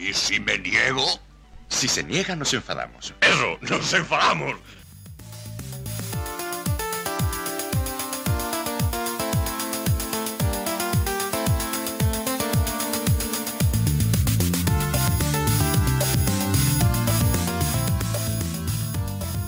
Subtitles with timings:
[0.00, 1.04] ¿Y si me niego?
[1.68, 3.14] Si se niega, nos enfadamos.
[3.20, 4.56] Eso, nos enfadamos.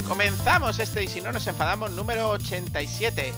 [0.06, 3.32] Comenzamos este y si no nos enfadamos número 87.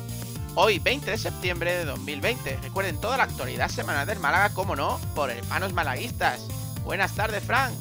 [0.57, 2.59] Hoy 20 de septiembre de 2020.
[2.61, 6.49] Recuerden toda la actualidad semanal del Málaga, como no, por hermanos malaguistas.
[6.85, 7.73] Buenas tardes, Frank.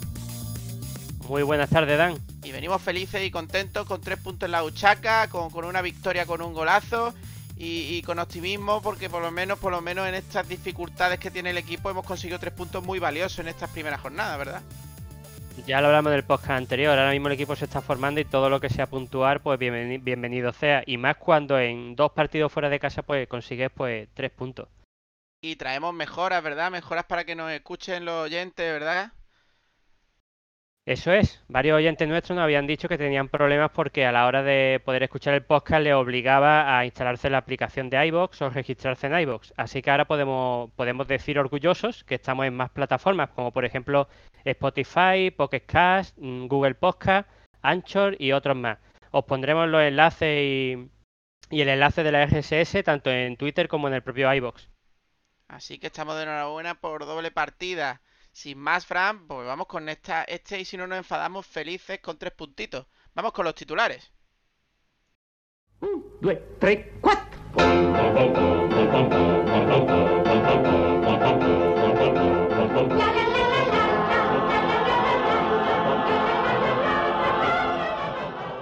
[1.27, 2.17] Muy buenas tardes, Dan.
[2.43, 6.25] Y venimos felices y contentos con tres puntos en la huchaca, con, con una victoria
[6.25, 7.13] con un golazo
[7.57, 11.31] y, y con optimismo porque por lo menos, por lo menos en estas dificultades que
[11.31, 14.61] tiene el equipo hemos conseguido tres puntos muy valiosos en estas primeras jornadas, ¿verdad?
[15.67, 18.49] Ya lo hablamos del podcast anterior, ahora mismo el equipo se está formando y todo
[18.49, 20.83] lo que sea puntuar, pues bienveni- bienvenido sea.
[20.85, 24.67] Y más cuando en dos partidos fuera de casa, pues consigues pues tres puntos.
[25.45, 26.71] Y traemos mejoras, ¿verdad?
[26.71, 29.11] Mejoras para que nos escuchen los oyentes, ¿verdad?
[30.85, 34.41] Eso es, varios oyentes nuestros nos habían dicho que tenían problemas porque a la hora
[34.41, 39.07] de poder escuchar el podcast les obligaba a instalarse la aplicación de iBox o registrarse
[39.07, 39.53] en iBox.
[39.57, 44.07] Así que ahora podemos, podemos decir orgullosos que estamos en más plataformas, como por ejemplo
[44.45, 47.29] Spotify, Pocket Cast, mm, Google Podcast,
[47.61, 48.77] Anchor y otros más.
[49.11, 50.89] Os pondremos los enlaces y,
[51.49, 54.72] y el enlace de la RSS tanto en Twitter como en el propio iBox.
[55.53, 58.01] Así que estamos de enhorabuena por doble partida.
[58.31, 62.17] Sin más, Fran, pues vamos con esta, este y si no nos enfadamos felices con
[62.17, 62.87] tres puntitos.
[63.13, 64.11] Vamos con los titulares.
[66.21, 67.39] due, tre, quattro.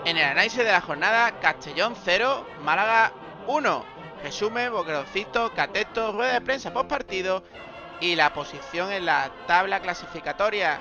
[0.04, 3.14] En el análisis de la jornada, Castellón 0, Málaga
[3.48, 4.01] 1.
[4.24, 7.44] Resumen, boqueroncito, cateto, rueda de prensa post partido
[8.00, 10.80] y la posición en la tabla clasificatoria.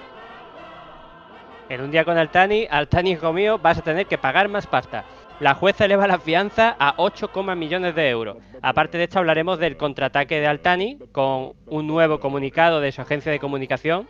[1.71, 5.05] En un día con Altani, Altani, hijo mío, vas a tener que pagar más pasta.
[5.39, 8.37] La jueza eleva la fianza a 8, millones de euros.
[8.61, 13.33] Aparte de esto, hablaremos del contraataque de Altani con un nuevo comunicado de su agencia
[13.33, 14.07] de comunicación.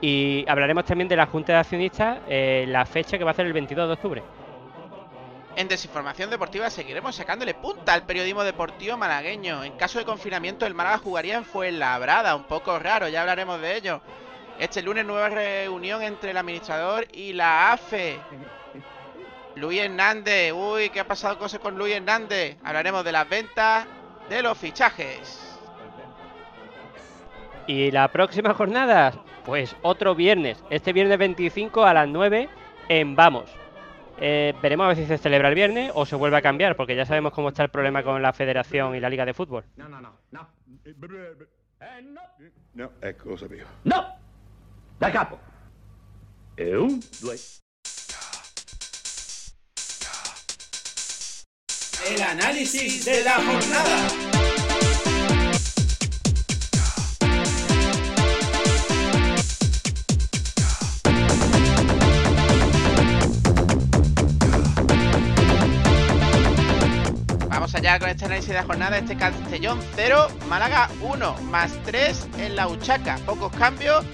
[0.00, 3.46] Y hablaremos también de la Junta de Accionistas, eh, la fecha que va a ser
[3.46, 4.22] el 22 de octubre.
[5.56, 9.64] En Desinformación Deportiva seguiremos sacándole punta al periodismo deportivo malagueño.
[9.64, 13.74] En caso de confinamiento, el Málaga jugaría en Fuenlabrada, un poco raro, ya hablaremos de
[13.74, 14.02] ello.
[14.58, 18.18] Este lunes nueva reunión entre el administrador y la AFE.
[19.54, 22.58] Luis Hernández, uy, ¿qué ha pasado cosas con Luis Hernández?
[22.62, 23.86] Hablaremos de las ventas,
[24.28, 25.58] de los fichajes.
[27.66, 29.14] Y la próxima jornada,
[29.46, 30.62] pues otro viernes.
[30.68, 32.50] Este viernes 25 a las 9
[32.90, 33.50] en Vamos.
[34.18, 36.96] Eh, veremos a ver si se celebra el viernes o se vuelve a cambiar, porque
[36.96, 39.64] ya sabemos cómo está el problema con la federación y la liga de fútbol.
[39.76, 40.48] No, no, no, no.
[40.84, 42.20] Eh, no.
[42.74, 43.68] No, ecco, lo sapevo.
[43.84, 44.06] No!
[44.98, 45.38] Da capo.
[46.56, 47.36] E un, due.
[52.08, 54.75] El análisis de la jornada.
[67.66, 68.96] Vamos allá con este análisis de la jornada.
[68.96, 73.18] Este Castellón 0, Málaga 1, más 3 en la Uchaca.
[73.26, 74.04] Pocos cambios,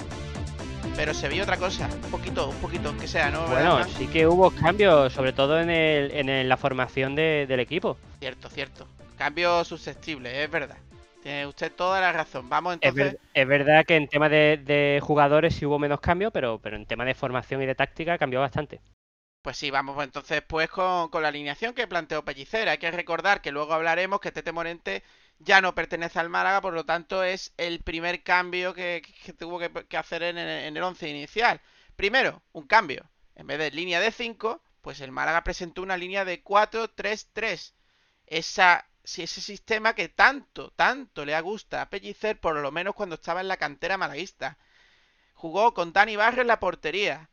[0.97, 1.87] pero se vio otra cosa.
[2.05, 3.43] Un poquito, un poquito, aunque sea, ¿no?
[3.49, 3.91] Bueno, ¿Verdad?
[3.99, 7.99] sí que hubo cambios, sobre todo en, el, en el- la formación de- del equipo.
[8.21, 8.87] Cierto, cierto.
[9.19, 10.79] Cambio susceptible, es verdad.
[11.23, 12.49] Tiene usted toda la razón.
[12.49, 13.13] Vamos Es, entonces.
[13.13, 16.77] ver- es verdad que en tema de, de jugadores sí hubo menos cambios, pero, pero
[16.77, 18.81] en tema de formación y de táctica cambió bastante.
[19.43, 22.69] Pues sí, vamos pues entonces pues con, con la alineación que planteó Pellicer.
[22.69, 25.03] Hay que recordar que luego hablaremos que Tete Morente
[25.39, 29.59] ya no pertenece al Málaga, por lo tanto es el primer cambio que, que tuvo
[29.59, 31.61] que, hacer en el, en el once inicial.
[31.97, 33.11] Primero, un cambio.
[33.35, 37.75] En vez de línea de 5, pues el Málaga presentó una línea de 4-3-3.
[38.27, 43.41] Esa, ese sistema que tanto, tanto le gusta a Pellicer, por lo menos cuando estaba
[43.41, 44.59] en la cantera malaguista.
[45.35, 47.29] Jugó con Dani Barrio en la portería.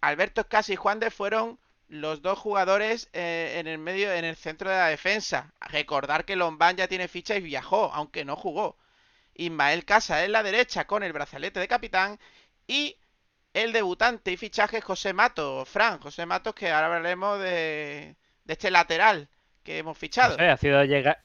[0.00, 1.58] Alberto Escasi y Juan de fueron
[1.88, 5.52] los dos jugadores eh, en el medio, en el centro de la defensa.
[5.60, 8.76] Recordar que Lombán ya tiene ficha y viajó, aunque no jugó.
[9.34, 12.18] Ismael Casa en la derecha con el brazalete de capitán
[12.66, 12.96] y
[13.54, 18.70] el debutante y fichaje José Mato, Fran, José Matos, que ahora hablaremos de, de este
[18.70, 19.28] lateral
[19.64, 20.36] que hemos fichado.
[20.38, 21.18] Ha sido llegar,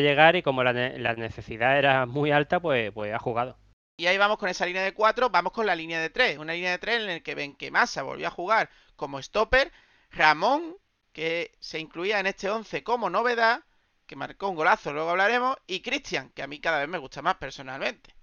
[0.00, 3.58] llegar y como la, ne- la necesidad era muy alta, pues, pues ha jugado.
[3.96, 6.38] Y ahí vamos con esa línea de 4, vamos con la línea de 3.
[6.38, 9.72] Una línea de 3 en la que Benquemasa volvió a jugar como stopper.
[10.10, 10.76] Ramón,
[11.12, 13.64] que se incluía en este 11 como novedad,
[14.06, 15.56] que marcó un golazo, luego hablaremos.
[15.66, 18.14] Y Cristian, que a mí cada vez me gusta más personalmente.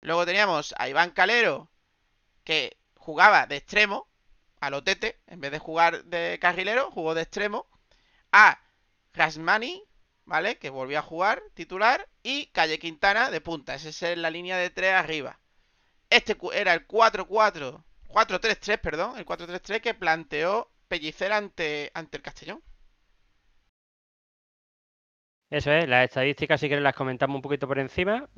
[0.00, 1.70] Luego teníamos a Iván Calero
[2.42, 4.08] que jugaba de extremo
[4.60, 7.66] a Lotete, en vez de jugar de carrilero, jugó de extremo
[8.32, 8.58] a
[9.12, 9.84] Rasmani,
[10.26, 10.58] ¿vale?
[10.58, 13.74] Que volvió a jugar titular y Calle Quintana de punta.
[13.74, 15.40] Esa es la línea de tres arriba.
[16.10, 22.62] Este era el 4-4, 4-3-3, perdón, el 4-3-3 que planteó Pellicer ante, ante el Castellón.
[25.50, 28.28] Eso es, las estadísticas si quieres las comentamos un poquito por encima.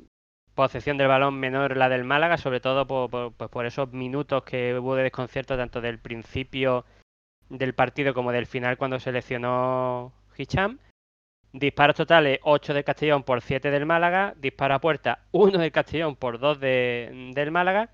[0.53, 4.77] Posesión del balón menor la del Málaga, sobre todo por, pues por, esos minutos que
[4.77, 6.85] hubo de desconcierto tanto del principio
[7.49, 10.79] del partido como del final cuando seleccionó Hicham.
[11.53, 14.33] Disparos totales 8 del Castellón por 7 del Málaga.
[14.37, 17.89] Disparo a puerta 1 del Castellón por 2 del Málaga.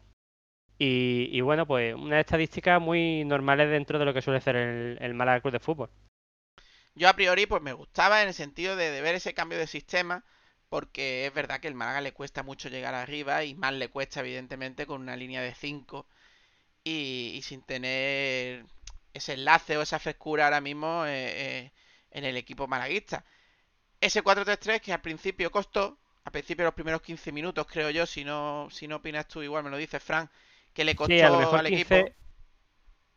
[0.77, 5.13] Y, bueno, pues unas estadísticas muy normales dentro de lo que suele ser el, el
[5.13, 5.89] Málaga Club de Fútbol.
[6.95, 10.23] Yo a priori pues me gustaba en el sentido de, ver ese cambio de sistema,
[10.69, 14.19] porque es verdad que el Málaga le cuesta mucho llegar arriba y más le cuesta
[14.21, 16.07] evidentemente con una línea de 5
[16.83, 18.65] y, sin tener
[19.13, 21.71] ese enlace o esa frescura ahora mismo eh, eh,
[22.11, 23.25] en el equipo malaguista.
[24.03, 28.25] Ese 4-3-3 que al principio costó, a principio los primeros 15 minutos creo yo, si
[28.25, 30.29] no, si no opinas tú igual me lo dices Frank,
[30.73, 31.95] que le costó al equipo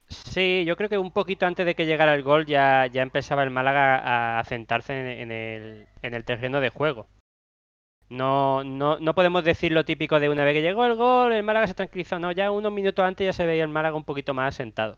[0.09, 3.43] Sí, yo creo que un poquito antes de que llegara el gol ya, ya empezaba
[3.43, 7.09] el Málaga a, sentarse en, el, en el terreno de juego.
[8.09, 11.43] No, no, no podemos decir lo típico de una vez que llegó el gol, el
[11.43, 12.21] Málaga se tranquilizó.
[12.21, 14.97] No, ya unos minutos antes ya se veía el Málaga un poquito más sentado.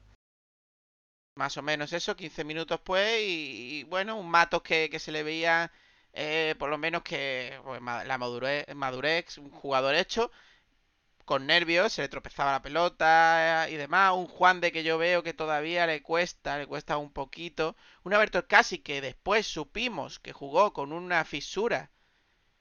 [1.38, 5.23] Más o menos eso, 15 minutos pues, y, bueno, un Matos que, que se le
[5.23, 5.70] veía
[6.12, 10.32] eh, por lo menos que pues, la madurez, madurez, un jugador hecho,
[11.25, 14.14] con nervios, se le tropezaba la pelota y demás.
[14.14, 17.76] Un Juan de que yo veo que todavía le cuesta, le cuesta un poquito.
[18.02, 21.93] Un Alberto casi que después supimos que jugó con una fisura,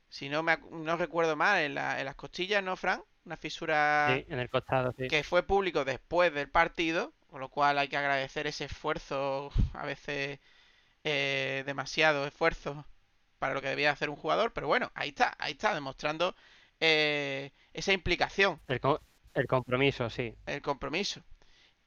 [0.08, 3.02] si no me no recuerdo mal, en, las costillas, ¿no, Fran?
[3.26, 5.08] Una fisura sí, en el costado, sí.
[5.08, 9.86] que fue público después del partido, con lo cual hay que agradecer ese esfuerzo, a
[9.86, 10.40] veces
[11.04, 12.86] eh, demasiado esfuerzo
[13.40, 16.36] para lo que debía hacer un jugador, pero bueno, ahí está, ahí está, demostrando
[16.80, 18.60] eh, esa implicación.
[18.68, 20.34] El, compromiso, sí.
[20.46, 21.22] El compromiso.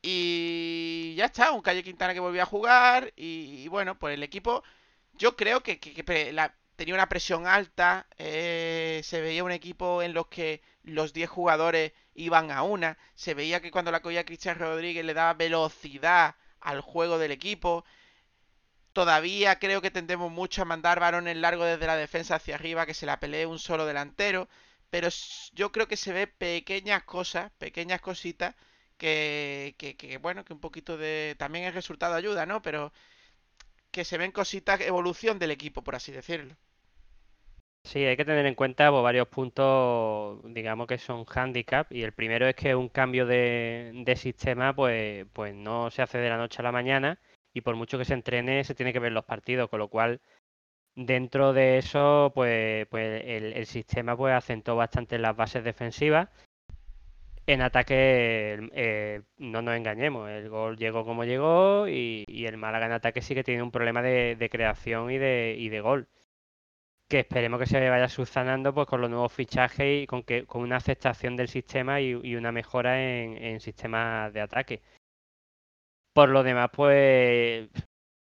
[0.02, 3.12] Y ya está, un Calle Quintana que volvió a jugar.
[3.16, 4.62] Y, bueno, pues el equipo,
[5.14, 5.76] yo creo que,
[6.76, 8.06] tenía una presión alta.
[8.18, 12.98] Eh, se veía un equipo en los que los 10 jugadores iban a una.
[13.14, 17.84] Se veía que cuando la cogía Cristian Rodríguez le daba velocidad al juego del equipo.
[18.92, 22.94] Todavía creo que tendemos mucho a mandar varones largos desde la defensa hacia arriba, que
[22.94, 24.48] se la pelee un solo delantero
[24.90, 25.08] pero
[25.54, 28.54] yo creo que se ve pequeñas cosas, pequeñas cositas
[28.98, 31.36] que, que, bueno, que un poquito de...
[31.38, 32.60] También el resultado ayuda, ¿no?
[32.62, 32.92] Pero
[33.92, 36.56] que se ven cositas, evolución del equipo, por así decirlo.
[37.84, 42.12] Sí, hay que tener en cuenta pues, varios puntos, digamos que son handicap, y el
[42.12, 46.36] primero es que un cambio de, de sistema pues, pues no se hace de la
[46.36, 47.18] noche a la mañana,
[47.52, 50.20] y por mucho que se entrene se tiene que ver los partidos, con lo cual
[50.96, 56.28] Dentro de eso, pues, pues el, sistema pues acentó bastante las bases defensivas.
[57.46, 62.92] En ataque, eh, no nos engañemos, el gol llegó como llegó y, el Málaga en
[62.92, 66.08] ataque sí que tiene un problema de, creación y de, y de gol.
[67.10, 70.62] Que esperemos que se vaya subsanando pues, con los nuevos fichajes y con, que, con
[70.62, 74.80] una aceptación del sistema y, una mejora en, sistemas de ataque.
[76.14, 77.68] Por lo demás, pues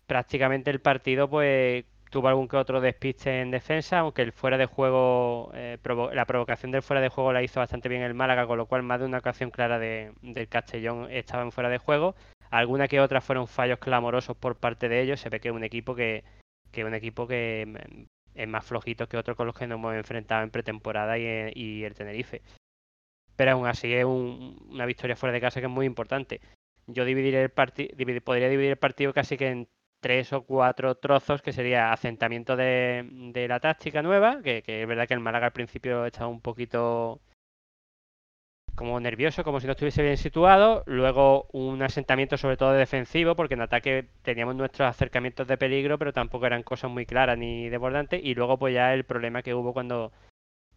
[0.07, 4.65] prácticamente el partido pues tuvo algún que otro despiste en defensa, aunque el fuera de
[4.65, 5.77] juego, eh,
[6.13, 8.83] la provocación del fuera de juego la hizo bastante bien el Málaga, con lo cual
[8.83, 12.15] más de una ocasión clara de, del Castellón estaba en fuera de juego.
[12.49, 15.19] Alguna que otra fueron fallos clamorosos por parte de ellos.
[15.19, 16.23] Se ve que es un equipo que,
[16.71, 18.07] que un equipo que
[18.39, 21.93] es más flojito que otros con los que nos hemos enfrentado en pretemporada y, el
[21.93, 22.41] Tenerife.
[23.35, 26.41] Pero aún así es una victoria fuera de casa que es muy importante.
[26.87, 29.67] Yo dividiré el partido, podría dividir el partido casi que en
[29.99, 35.13] tres o cuatro trozos que sería asentamiento de, la táctica nueva, que, es verdad que
[35.13, 37.21] el Málaga al principio estaba un poquito
[38.75, 43.55] como nervioso, como si no estuviese bien situado, luego un asentamiento sobre todo defensivo, porque
[43.55, 48.21] en ataque teníamos nuestros acercamientos de peligro, pero tampoco eran cosas muy claras ni desbordantes,
[48.23, 50.11] y luego pues ya el problema que hubo cuando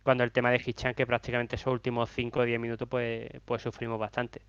[0.03, 3.63] cuando el tema de Hichan, que prácticamente esos últimos 5 o 10 minutos pues, pues
[3.63, 4.43] sufrimos bastante.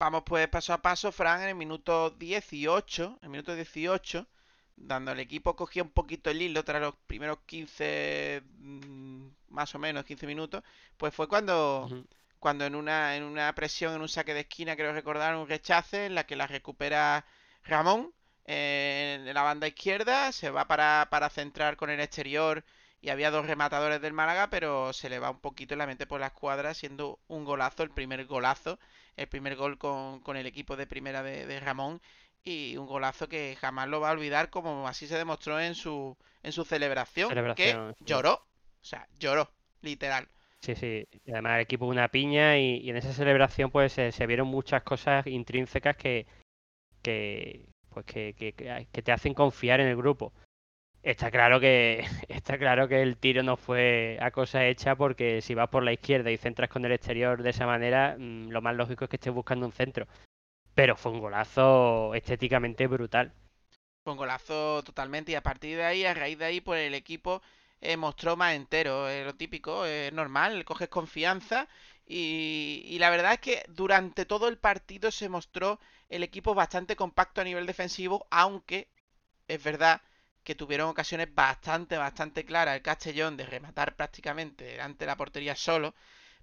[0.00, 4.26] Vamos pues paso a paso, Fran, en el minuto 18, el minuto 18,
[4.80, 9.78] dando el equipo cogía un poquito el hilo tras los primeros 15, mm, más o
[9.78, 10.62] menos 15 minutos,
[10.96, 11.88] pues fue cuando,
[12.38, 16.06] cuando en una, en una presión, en un saque de esquina, creo recordar, un rechace
[16.06, 17.24] en la que la recupera
[17.64, 18.12] Ramón
[18.44, 22.64] en la banda izquierda, se va para, para centrar con el exterior
[23.00, 26.20] y había dos rematadores del Málaga, pero se le va un poquito la mente por
[26.20, 28.78] la escuadra, siendo un golazo, el primer golazo,
[29.16, 32.00] el primer gol con, con el equipo de primera de, de, Ramón,
[32.44, 36.16] y un golazo que jamás lo va a olvidar, como así se demostró en su,
[36.42, 38.04] en su celebración, celebración que sí.
[38.04, 39.50] lloró, o sea, lloró,
[39.82, 40.28] literal.
[40.60, 44.10] Sí, sí, y además el equipo una piña y, y en esa celebración pues se,
[44.10, 46.26] se, vieron muchas cosas intrínsecas que,
[47.02, 50.32] que pues que, que, que te hacen confiar en el grupo.
[51.02, 55.54] Está claro que está claro que el tiro no fue a cosa hecha porque si
[55.54, 58.74] vas por la izquierda y centras con el exterior de esa manera, mmm, lo más
[58.74, 60.06] lógico es que estés buscando un centro.
[60.78, 63.32] Pero fue un golazo estéticamente brutal.
[64.04, 66.94] Fue un golazo totalmente y a partir de ahí, a raíz de ahí, pues el
[66.94, 67.42] equipo
[67.80, 71.66] eh, mostró más entero, eh, lo típico, es normal, coges confianza
[72.06, 76.94] y, y la verdad es que durante todo el partido se mostró el equipo bastante
[76.94, 78.86] compacto a nivel defensivo, aunque
[79.48, 80.00] es verdad
[80.44, 85.56] que tuvieron ocasiones bastante, bastante claras el Castellón de rematar prácticamente delante de la portería
[85.56, 85.92] solo.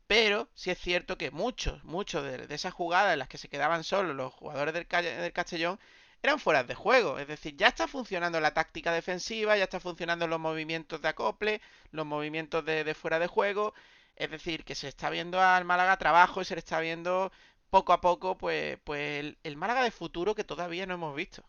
[0.07, 3.83] Pero sí es cierto que muchos, muchos de, esas jugadas en las que se quedaban
[3.83, 5.79] solos los jugadores del, del, Castellón
[6.21, 7.19] eran fuera de juego.
[7.19, 11.61] Es decir, ya está funcionando la táctica defensiva, ya está funcionando los movimientos de acople,
[11.91, 13.73] los movimientos de, fuera de juego.
[14.15, 17.31] Es decir, que se está viendo al Málaga trabajo y se le está viendo
[17.69, 21.43] poco a poco pues, pues el, Málaga de futuro que todavía no hemos visto.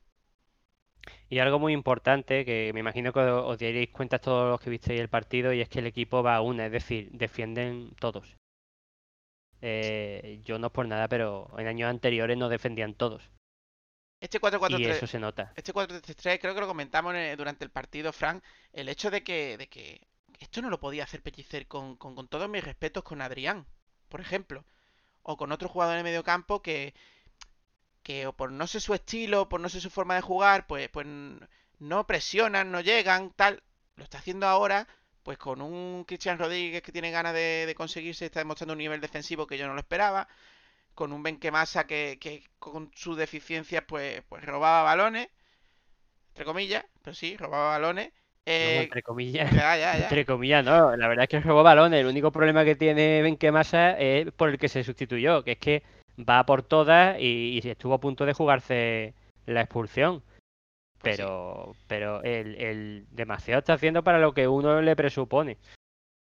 [1.29, 5.01] Y algo muy importante, que me imagino que os daréis cuenta todos los que visteis
[5.01, 8.37] el partido, y es que el equipo va a una, es decir, defienden todos.
[9.63, 13.31] Eh, yo no es por nada, pero en años anteriores no defendían todos.
[14.21, 14.81] Este 4-4-3.
[14.81, 15.53] Y eso se nota.
[15.57, 18.43] Este 4-3-3 creo que lo comentamos durante el partido, Frank.
[18.73, 20.07] El hecho de que, de que
[20.39, 23.67] esto no lo podía hacer Pellicer con, con, con todos mis respetos con Adrián,
[24.09, 24.65] por ejemplo.
[25.23, 26.95] O con otro jugador en el medio campo que,
[28.03, 30.89] que o por no sé su estilo, por no sé su forma de jugar, pues,
[30.89, 31.07] pues
[31.79, 33.63] no presionan, no llegan, tal.
[33.97, 34.87] Lo está haciendo ahora,
[35.27, 39.01] pues con un Cristian Rodríguez que tiene ganas de, de conseguirse, está demostrando un nivel
[39.01, 40.29] defensivo que yo no lo esperaba.
[40.95, 45.29] Con un Benquemasa que, que con sus deficiencias, pues, pues robaba balones,
[46.29, 48.13] entre comillas, pero sí, robaba balones.
[48.45, 49.51] Eh, no, entre comillas.
[49.51, 50.05] Ya, ya, ya.
[50.05, 50.97] Entre comillas, no.
[50.97, 51.99] La verdad es que robó balones.
[51.99, 55.83] El único problema que tiene Benquemasa es por el que se sustituyó, que es que
[56.17, 59.13] va por todas y, y estuvo a punto de jugarse
[59.45, 60.23] la expulsión.
[61.07, 61.85] Pues Pero, sí.
[61.87, 65.59] pero el, el demasiado está haciendo para lo que uno le presupone.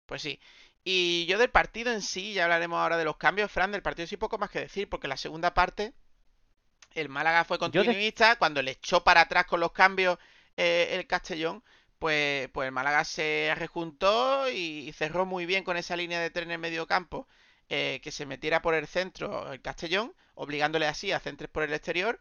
[0.06, 0.40] Pues sí.
[0.84, 4.08] Y yo del partido en sí, ya hablaremos ahora de los cambios, Fran, del partido
[4.08, 5.94] sí poco más que decir, porque la segunda parte,
[6.94, 10.18] el Málaga fue continuista, cuando le echó para atrás con los cambios
[10.58, 11.64] eh, el Castellón,
[12.00, 16.30] pues, pues el Málaga se rejuntó y, y cerró muy bien con esa línea de
[16.30, 17.28] tren en medio campo
[17.70, 21.74] eh, que se metiera por el centro el Castellón, obligándole así a centres por el
[21.74, 22.20] exterior.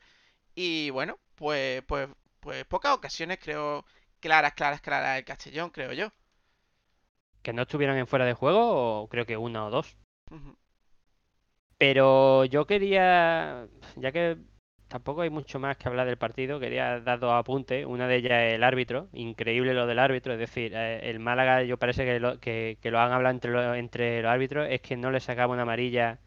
[0.55, 2.09] Y bueno, pues, pues,
[2.47, 3.85] pues pocas ocasiones creo
[4.21, 6.13] claras, claras, claras el Castellón, creo yo.
[7.43, 9.03] ¿Que no estuvieran en fuera de juego?
[9.03, 9.97] O creo que una o dos.
[10.31, 10.57] Uh -huh.
[11.79, 14.39] Pero yo quería, ya que
[14.89, 17.85] tampoco hay mucho más que hablar del partido, quería dar dos apuntes.
[17.85, 21.65] Una de ellas es el árbitro, increíble lo del árbitro, es decir, eh, el Málaga,
[21.65, 24.81] yo parece que lo, que, que lo han hablado entre, lo, entre los árbitros, es
[24.83, 26.21] que no le sacaba una amarilla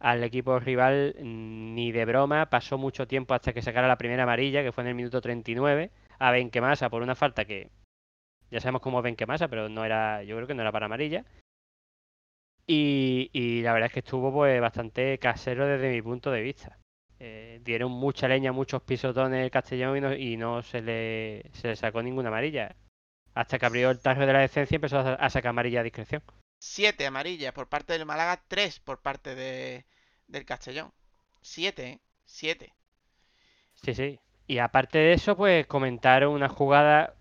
[0.00, 2.46] al equipo rival ni de broma.
[2.50, 5.90] Pasó mucho tiempo hasta que sacara la primera amarilla, que fue en el minuto 39,
[6.18, 7.70] a Benquemasa por una falta que
[8.50, 11.24] ya sabemos cómo es Benquemasa, pero no era, yo creo que no era para amarilla.
[12.66, 16.78] Y, y la verdad es que estuvo pues bastante casero desde mi punto de vista.
[17.20, 21.68] Eh, dieron mucha leña, muchos pisotones el Castellón y no, y no se, le, se,
[21.68, 22.76] le, sacó ninguna amarilla.
[23.34, 26.22] Hasta que abrió el tarro de la decencia empezó a, a sacar amarilla a discreción.
[26.58, 29.84] Siete amarillas por parte del Málaga, tres por parte de,
[30.26, 30.92] del Castellón.
[31.40, 32.00] Siete, ¿eh?
[32.24, 32.74] Siete.
[33.74, 34.20] Sí, sí.
[34.46, 37.14] Y aparte de eso, pues comentaron una jugada,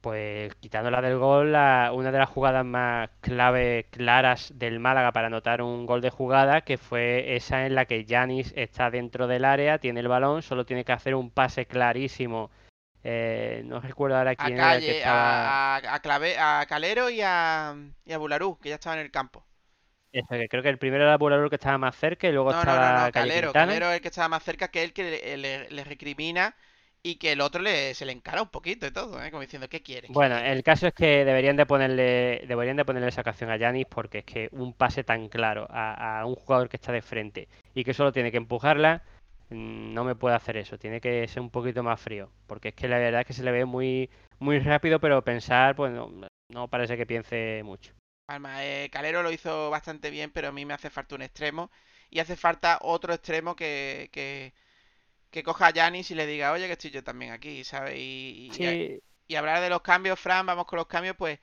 [0.00, 5.62] pues quitándola del gol, una de las jugadas más clave, claras del Málaga para anotar
[5.62, 9.78] un gol de jugada, que fue esa en la que Yanis está dentro del área,
[9.78, 12.50] tiene el balón, solo tiene que hacer un pase clarísimo.
[13.04, 15.76] Eh, no recuerdo ahora quién a Calle, era que estaba...
[15.76, 17.74] a, a, Clave, a Calero y a,
[18.04, 19.44] y a Bularú, que ya estaba en el campo.
[20.10, 22.58] Eso, que creo que el primero era Bularú que estaba más cerca y luego no,
[22.58, 23.52] estaba no, no, Calle Calero.
[23.52, 26.54] Calero es el que estaba más cerca que él que le, le, le recrimina
[27.02, 29.30] y que el otro le, se le encara un poquito y todo, ¿eh?
[29.30, 30.08] como diciendo, ¿qué quiere?
[30.10, 33.86] Bueno, el caso es que deberían de ponerle deberían de ponerle esa ocasión a Yanis
[33.86, 37.48] porque es que un pase tan claro a, a, un jugador que está de frente
[37.74, 39.02] y que solo tiene que empujarla,
[39.50, 42.88] no me puede hacer eso, tiene que ser un poquito más frío, porque es que
[42.88, 46.10] la verdad es que se le ve muy muy rápido, pero pensar, pues no,
[46.50, 47.92] no parece que piense mucho.
[48.26, 51.70] Palma, eh, Calero lo hizo bastante bien, pero a mí me hace falta un extremo
[52.10, 54.52] y hace falta otro extremo que, que
[55.30, 57.96] que coja a Yanis y le diga, oye, que estoy yo también aquí, ¿sabes?
[57.96, 59.02] Y, y.
[59.30, 61.38] Y hablar de los cambios, Fran, vamos con los cambios, pues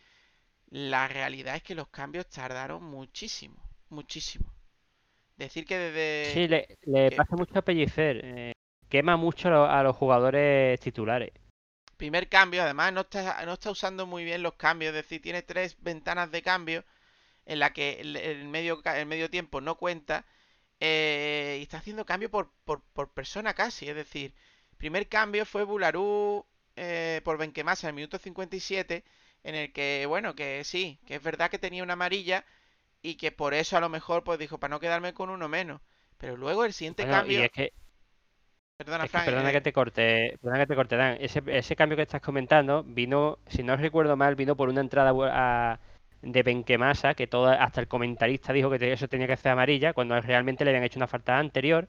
[0.71, 4.51] la realidad es que los cambios tardaron muchísimo, muchísimo.
[5.37, 6.05] Decir que desde...
[6.21, 8.19] Sí, le, le pasa mucho a Pellicer.
[8.23, 8.51] eh,
[8.89, 11.31] quema mucho a, lo- a los jugadores titulares.
[11.97, 15.41] Primer cambio, además no está, no está usando muy bien los cambios, es decir, tiene
[15.43, 16.83] tres ventanas de cambio
[17.45, 20.25] en la que el, el medio, el medio tiempo no cuenta
[20.81, 24.33] eh, y está haciendo cambio por, por, por persona casi, es decir,
[24.77, 26.45] primer cambio fue Bularú
[26.77, 29.03] eh, por Benquemasa en el minuto 57
[29.43, 32.45] en el que, bueno, que sí, que es verdad que tenía una amarilla
[33.09, 35.81] y que por eso a lo mejor pues dijo, para no quedarme con uno menos,
[36.17, 37.41] pero luego el siguiente Bueno, cambio...
[37.41, 37.71] y es que,
[38.77, 41.17] Perdona, es que Fran, perdona eh, que te corte, perdona que te corte, Dan.
[41.19, 45.12] Ese, ese cambio que estás comentando vino, si no recuerdo mal, vino por una entrada
[45.31, 45.79] a-
[46.21, 50.19] de Benquemasa, que todo, hasta el comentarista dijo que eso tenía que ser amarilla, cuando
[50.21, 51.88] realmente le habían hecho una falta anterior.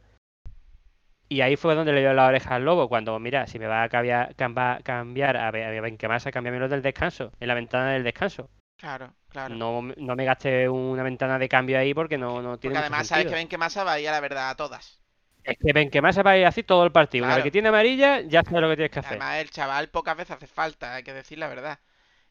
[1.28, 3.84] Y ahí fue donde le dio la oreja al lobo, cuando, mira, si me va
[3.84, 4.34] a cambiar,
[4.82, 8.50] cambiar a, Be- a Benquemasa, cámbiamelo del descanso, en la ventana del descanso.
[8.78, 9.56] Claro, claro.
[9.56, 13.06] No, no me gaste una ventana de cambio ahí porque no, no tiene Porque además
[13.08, 13.30] sabes sentido.
[13.30, 15.00] que Benquemasa va a ir a la verdad a todas.
[15.44, 17.24] Es que Benquemasa va a ir así todo el partido.
[17.24, 17.36] Una Claro.
[17.36, 19.18] vez que tiene amarilla, ya sabes lo que tienes que hacer.
[19.18, 21.78] Además, el chaval pocas veces hace falta, hay que decir la verdad.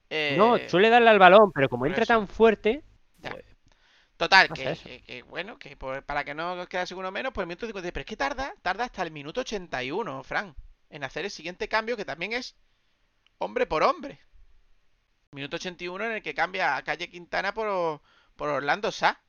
[0.09, 2.83] Eh, No, suele darle al balón, pero como entra tan fuerte,
[3.21, 3.45] pues,
[4.17, 7.47] Total, que, que- que, bueno, que por- para que no quedase uno menos, por el
[7.47, 7.91] minuto 50.
[7.91, 10.55] Pero es que tarda, tarda hasta el minuto 81, Fran,
[10.89, 12.55] en hacer el siguiente cambio, que también es
[13.39, 14.19] hombre por hombre.
[15.35, 18.01] Minuto 81 en el que cambia a Calle Quintana por,
[18.35, 19.21] por Orlando Sá.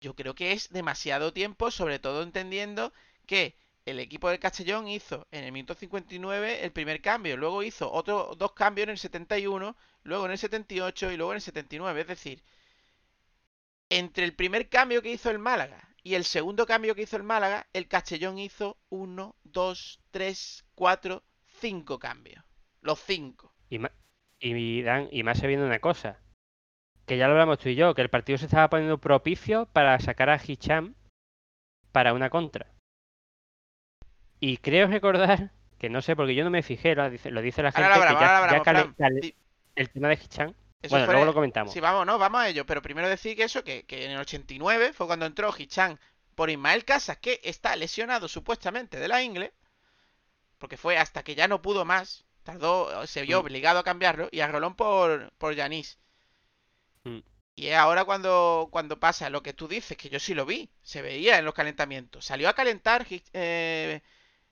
[0.00, 2.92] Yo creo que es demasiado tiempo, sobre todo entendiendo
[3.24, 7.90] que el equipo del Castellón hizo en el minuto 59 el primer cambio, luego hizo
[7.90, 12.00] otros dos cambios en el 71, luego en el 78 y luego en el 79.
[12.00, 12.42] Es decir,
[13.88, 17.22] entre el primer cambio que hizo el Málaga y el segundo cambio que hizo el
[17.22, 21.22] Málaga, el Castellón hizo 1, 2, 3, 4,
[21.60, 22.44] 5 cambios.
[22.80, 23.52] Los 5.
[23.70, 23.78] y,
[24.40, 26.18] y, Dan, y más sabiendo una cosa,
[27.06, 29.98] que ya lo hablamos tú y yo, que el partido se estaba poniendo propicio para
[30.00, 30.94] sacar a Hicham
[31.92, 32.66] para una contra.
[34.40, 37.62] Y creo recordar, que no sé, porque yo no me fijé, lo dice, lo dice
[37.62, 38.50] la gente, Ahora que hablamos, ya, ahora
[38.98, 39.08] ya
[39.76, 40.54] el tema de Hicham,
[40.88, 41.72] bueno, fue- luego lo comentamos.
[41.72, 42.64] Sí, vamos, no, vamos a ello.
[42.66, 45.98] Pero primero decir que eso, que, que en el 89 fue cuando entró Hichan
[46.34, 49.52] por Ismael Casas, que está lesionado supuestamente de la ingle,
[50.58, 53.42] porque fue hasta que ya no pudo más, tardó, se vio Mm.
[53.42, 55.98] obligado a cambiarlo, y a Rolón por, por Yanis.
[57.04, 57.20] Mm.
[57.56, 60.70] Y es ahora cuando, cuando pasa lo que tú dices, que yo sí lo vi,
[60.82, 62.24] se veía en los calentamientos.
[62.26, 64.02] Salió a calentar eh,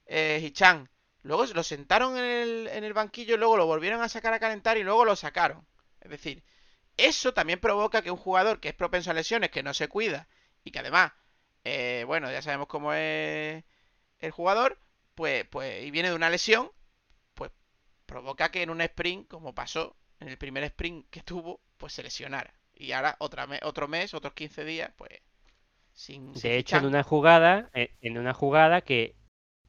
[0.06, 0.90] eh, Hichan,
[1.22, 4.78] luego lo sentaron en el, en el banquillo, luego lo volvieron a sacar a calentar
[4.78, 5.66] y luego lo sacaron.
[6.00, 6.44] Es decir,
[6.96, 10.28] eso también provoca que un jugador que es propenso a lesiones, que no se cuida
[10.64, 11.12] y que además,
[11.64, 13.64] eh, bueno, ya sabemos cómo es
[14.20, 14.78] el jugador,
[15.14, 16.70] pues, pues, y viene de una lesión,
[18.06, 22.02] provoca que en un sprint, como pasó en el primer sprint que tuvo, pues se
[22.02, 22.54] lesionara.
[22.74, 25.10] Y ahora otra me- otro mes, otros 15 días, pues
[25.92, 26.34] sin...
[26.36, 29.14] sin De hecho, en una jugada, eh, en una jugada que,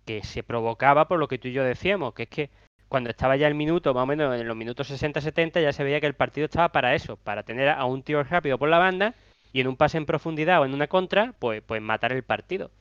[0.06, 2.50] que se provocaba por lo que tú y yo decíamos, que es que
[2.90, 6.02] cuando estaba ya el minuto, más o menos en los minutos 60-70, ya se veía
[6.02, 9.16] que el partido estaba para eso, para tener a un tío rápido por la banda
[9.54, 12.72] y en un pase en profundidad o en una contra, pues, pues matar el partido.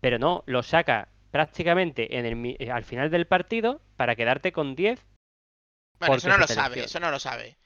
[0.00, 4.74] Pero no, lo saca prácticamente en el, eh, al final del partido para quedarte con
[4.74, 5.04] 10.
[5.98, 7.56] Bueno, eso no lo sabe, eso no lo sabe.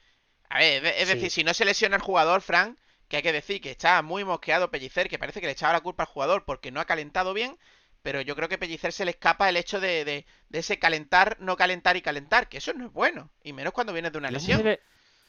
[0.48, 1.14] A ver, es Sí.
[1.14, 4.25] decir, si no se lesiona el jugador, Frank, que hay que decir que está muy
[4.25, 7.35] mosqueado Pellicer, que parece que le echaba la culpa al jugador porque no ha calentado
[7.35, 7.59] bien,
[8.03, 11.37] pero yo creo que Pellicer se le escapa el hecho de, de- de ese calentar,
[11.40, 14.31] no calentar y calentar, que eso no es bueno, y menos cuando vienes de una
[14.31, 14.64] lesión.
[14.64, 14.81] le-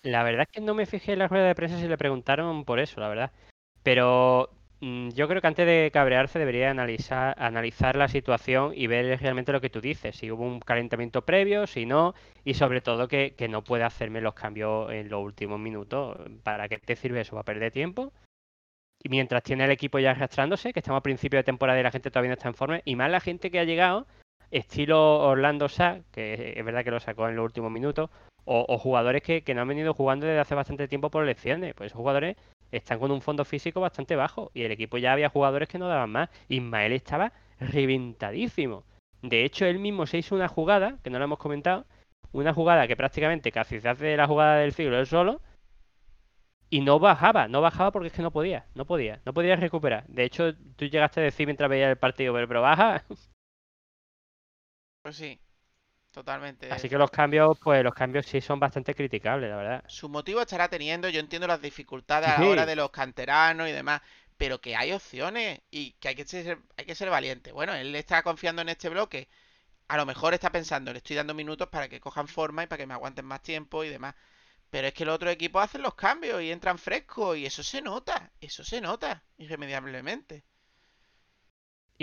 [0.04, 2.66] La verdad es que no me fijé en la rueda de prensa si le preguntaron
[2.66, 3.32] por eso, la verdad.
[3.84, 4.50] Pero
[5.14, 9.62] yo creo que antes de cabrearse debería analizar, analizar la situación y ver realmente lo
[9.62, 13.48] que tú dices, si hubo un calentamiento previo, si no, y sobre todo que, que
[13.48, 16.18] no puede hacerme los cambios en los últimos minutos.
[16.44, 17.36] ¿Para qué te sirve eso?
[17.36, 18.12] ¿Va a perder tiempo?
[19.02, 21.92] Y mientras tiene el equipo ya arrastrándose, que estamos a principio de temporada y la
[21.92, 24.08] gente todavía no está en forma, y más la gente que ha llegado,
[24.52, 28.10] estilo Orlando Sa, que es verdad que lo sacó en los últimos minutos,
[28.46, 31.74] o, o jugadores que, que no han venido jugando desde hace bastante tiempo por lesiones.
[31.74, 32.36] Pues jugadores
[32.78, 35.88] están con un fondo físico bastante bajo y el equipo ya había jugadores que no
[35.88, 36.30] daban más.
[36.50, 38.84] Ismael estaba reventadísimo.
[39.22, 41.86] De hecho, él mismo se hizo una jugada, que no lo hemos comentado,
[42.32, 45.42] una jugada que prácticamente casi se hace la jugada del siglo él solo,
[46.70, 50.06] y no bajaba, no bajaba porque es que no podía, no podía, no podía recuperar.
[50.08, 53.04] De hecho, tú llegaste a decir mientras veías el partido, pero, pero baja.
[55.04, 55.38] Pues sí,
[56.14, 56.68] totalmente.
[56.68, 59.84] Así que los cambios, pues los cambios sí son bastante criticables, la verdad.
[59.88, 62.48] Su motivo estará teniendo, yo entiendo las dificultades a la Sí.
[62.48, 64.02] hora de los canteranos y demás,
[64.38, 67.54] pero que hay opciones y que hay que ser, hay que ser valiente.
[67.54, 69.30] Bueno, él está confiando en este bloque
[69.90, 72.80] A lo mejor está pensando, le estoy dando minutos para que cojan forma y para
[72.80, 74.16] que me aguanten más tiempo y demás.
[74.72, 77.82] Pero es que los otros equipos hacen los cambios y entran frescos y eso se
[77.82, 80.46] nota, eso se nota irremediablemente.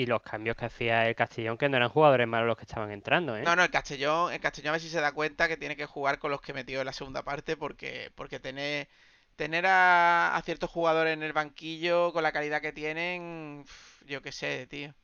[0.01, 2.91] Y los cambios que hacía el Castellón, que no eran jugadores malos los que estaban
[2.91, 3.43] entrando, ¿eh?
[3.45, 5.87] No, no, el Castellón, el Castellón a ver si se da cuenta que tiene que
[5.87, 8.89] jugar con los que metió en la segunda parte porque, porque tener,
[9.37, 13.65] tener a, a ciertos jugadores en el banquillo con la calidad que tienen,
[14.07, 14.95] yo qué sé, tío.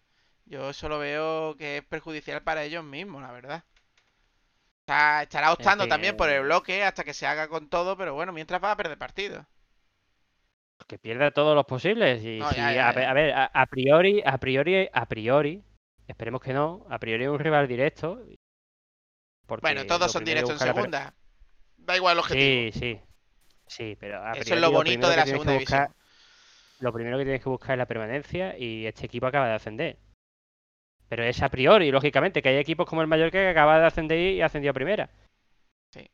[0.46, 3.64] Yo eso lo veo que es perjudicial para ellos mismos, la verdad.
[4.84, 7.96] O sea, estará optando que- también por el bloque hasta que se haga con todo,
[7.96, 9.44] pero bueno, mientras va a perder partidos.
[10.88, 12.22] Que pierda todos los posibles.
[12.22, 13.10] Y No, si- ya, ya, a, ver- ya.
[13.10, 15.62] a ver, a, a priori, a priori, a priori,
[16.06, 18.22] esperemos que no, a priori es un rival directo.
[19.62, 21.14] Bueno, todos son directos en la segunda.
[21.76, 22.72] Da igual el objetivo.
[22.72, 23.00] Sí, sí.
[23.68, 25.96] Sí, pero a Eso es lo bonito de la segunda buscar- división.
[26.80, 29.98] lo primero que tienes que buscar es la permanencia y este equipo acaba de ascender.
[31.08, 34.18] Pero es a priori, lógicamente, que hay equipos como el Mallorca que acaba de ascender
[34.18, 35.10] y ascendió a primera.
[35.92, 36.08] Sí.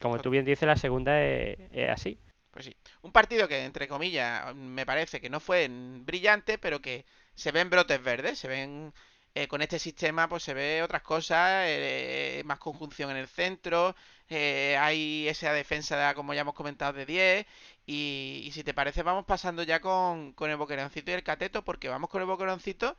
[0.00, 2.18] Como tú bien dices, la segunda es, es así.
[2.52, 2.76] Pues sí.
[3.02, 7.70] Un partido que, entre comillas, me parece que no fue brillante, pero que se ven
[7.70, 8.92] brotes verdes, se ven...
[9.34, 13.96] eh, con este sistema pues se ve otras cosas, eh, más conjunción en el centro,
[14.28, 17.46] eh, hay esa defensa, como ya hemos comentado, de 10,
[17.86, 21.64] y, y si te parece vamos pasando ya con, con el boqueroncito y el cateto,
[21.64, 22.96] porque vamos con el boqueroncito,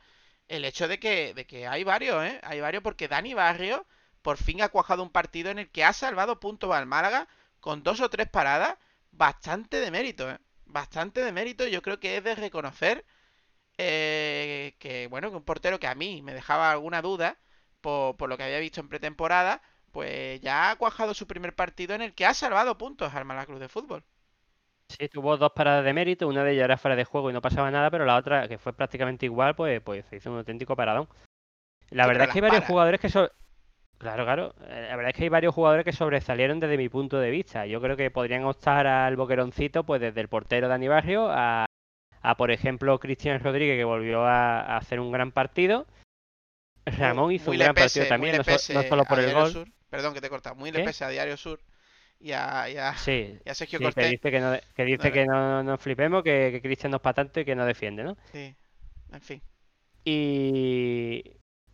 [0.48, 2.40] el hecho de que, de que hay varios, ¿eh?
[2.44, 3.86] Hay varios porque Dani Barrio
[4.22, 7.28] por fin ha cuajado un partido en el que ha salvado puntos al Málaga
[7.60, 8.76] con dos o tres paradas
[9.16, 10.38] bastante de mérito, ¿eh?
[10.66, 11.66] Bastante de mérito.
[11.66, 13.04] Yo creo que es de reconocer
[13.78, 17.38] eh, que, bueno, que un portero que a mí me dejaba alguna duda
[17.80, 21.94] por, por lo que había visto en pretemporada, pues ya ha cuajado su primer partido
[21.94, 24.04] en el que ha salvado puntos al Málaga Club de Fútbol.
[24.88, 27.40] Sí, tuvo dos paradas de mérito, una de ellas era fuera de juego y no
[27.42, 30.76] pasaba nada, pero la otra, que fue prácticamente igual, pues, pues se hizo un auténtico
[30.76, 31.08] paradón.
[31.90, 32.64] La Sí, verdad es que hay varios para.
[32.64, 33.30] jugadores que so-
[34.04, 34.54] Claro, claro.
[34.68, 37.64] eh, La verdad es que hay varios jugadores que sobresalieron desde mi punto de vista.
[37.64, 41.64] Yo creo que podrían optar al boqueroncito, pues desde el portero Dani Barrio a,
[42.20, 45.86] a por ejemplo, Cristian Rodríguez, que volvió a, a hacer un gran partido.
[46.84, 49.52] Ramón hizo Muy un gran partido también, no, so- no solo por el Diario gol.
[49.52, 49.68] Sur.
[49.88, 50.54] Perdón que te he cortado.
[50.54, 51.60] Muy le pese a Diario Sur
[52.20, 54.10] y a, y a- Sí, y a Sergio sí, que Cortés.
[54.10, 57.14] dice que no, que dice que no nos flipemos, que, que Cristian no es para
[57.14, 58.18] tanto y que no defiende, ¿no?
[58.32, 58.54] Sí.
[59.12, 59.40] En fin.
[60.04, 61.22] Y,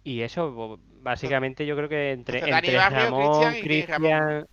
[0.05, 4.11] y eso, básicamente yo creo que entre, Dani entre Barrio, Ramón, Cristian y Ramón.
[4.11, 4.49] Cristian...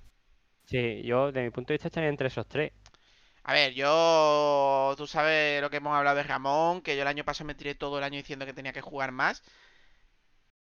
[0.65, 2.73] Sí, yo de mi punto de vista estaría entre esos tres.
[3.43, 4.93] A ver, yo.
[4.97, 7.75] Tú sabes lo que hemos hablado de Ramón, que yo el año pasado me tiré
[7.75, 9.41] todo el año diciendo que tenía que jugar más.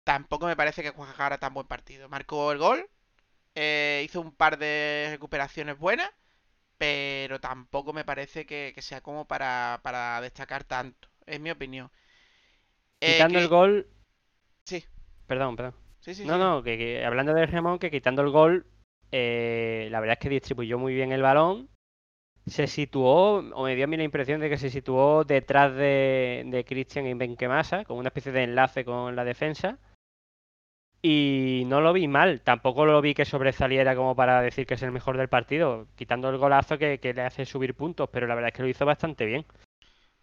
[0.03, 2.07] Tampoco me parece que jugara tan buen partido.
[2.09, 2.87] Marcó el gol,
[3.55, 6.11] eh, hizo un par de recuperaciones buenas,
[6.77, 11.07] pero tampoco me parece que, que sea como para, para destacar tanto.
[11.25, 11.89] Es mi opinión.
[13.01, 13.87] Eh, Quitando el gol...
[14.63, 14.85] Sí,
[15.27, 15.73] Perdón, perdón.
[15.99, 16.25] sí, sí.
[16.25, 16.39] No, sí.
[16.39, 18.65] no, que, que hablando de Ramón, que quitando el gol,
[19.11, 21.69] eh, la verdad es que distribuyó muy bien el balón.
[22.45, 26.43] Se situó, o me dio a mí la impresión de que se situó detrás de,
[26.45, 29.79] de Cristian y Benquemasa, con una especie de enlace con la defensa.
[31.01, 34.81] Y no lo vi mal, tampoco lo vi que sobresaliera como para decir que es
[34.83, 38.35] el mejor del partido, quitando el golazo que, que le hace subir puntos, pero la
[38.35, 39.45] verdad es que lo hizo bastante bien.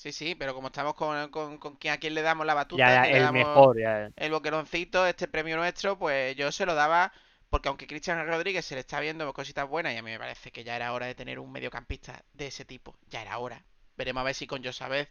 [0.03, 3.07] Sí, sí, pero como estamos con, con, con a quién le damos la batuta, Ya,
[3.07, 4.11] ya, le el damos- mejor, ya.
[4.17, 7.13] el boqueroncito, este premio nuestro, pues yo se lo daba
[7.51, 10.51] porque aunque Cristian Rodríguez se le está viendo cositas buenas y a mí me parece
[10.53, 13.65] que ya era hora de tener un mediocampista de ese tipo, ya era hora.
[13.97, 15.09] Veremos a ver si con Josabez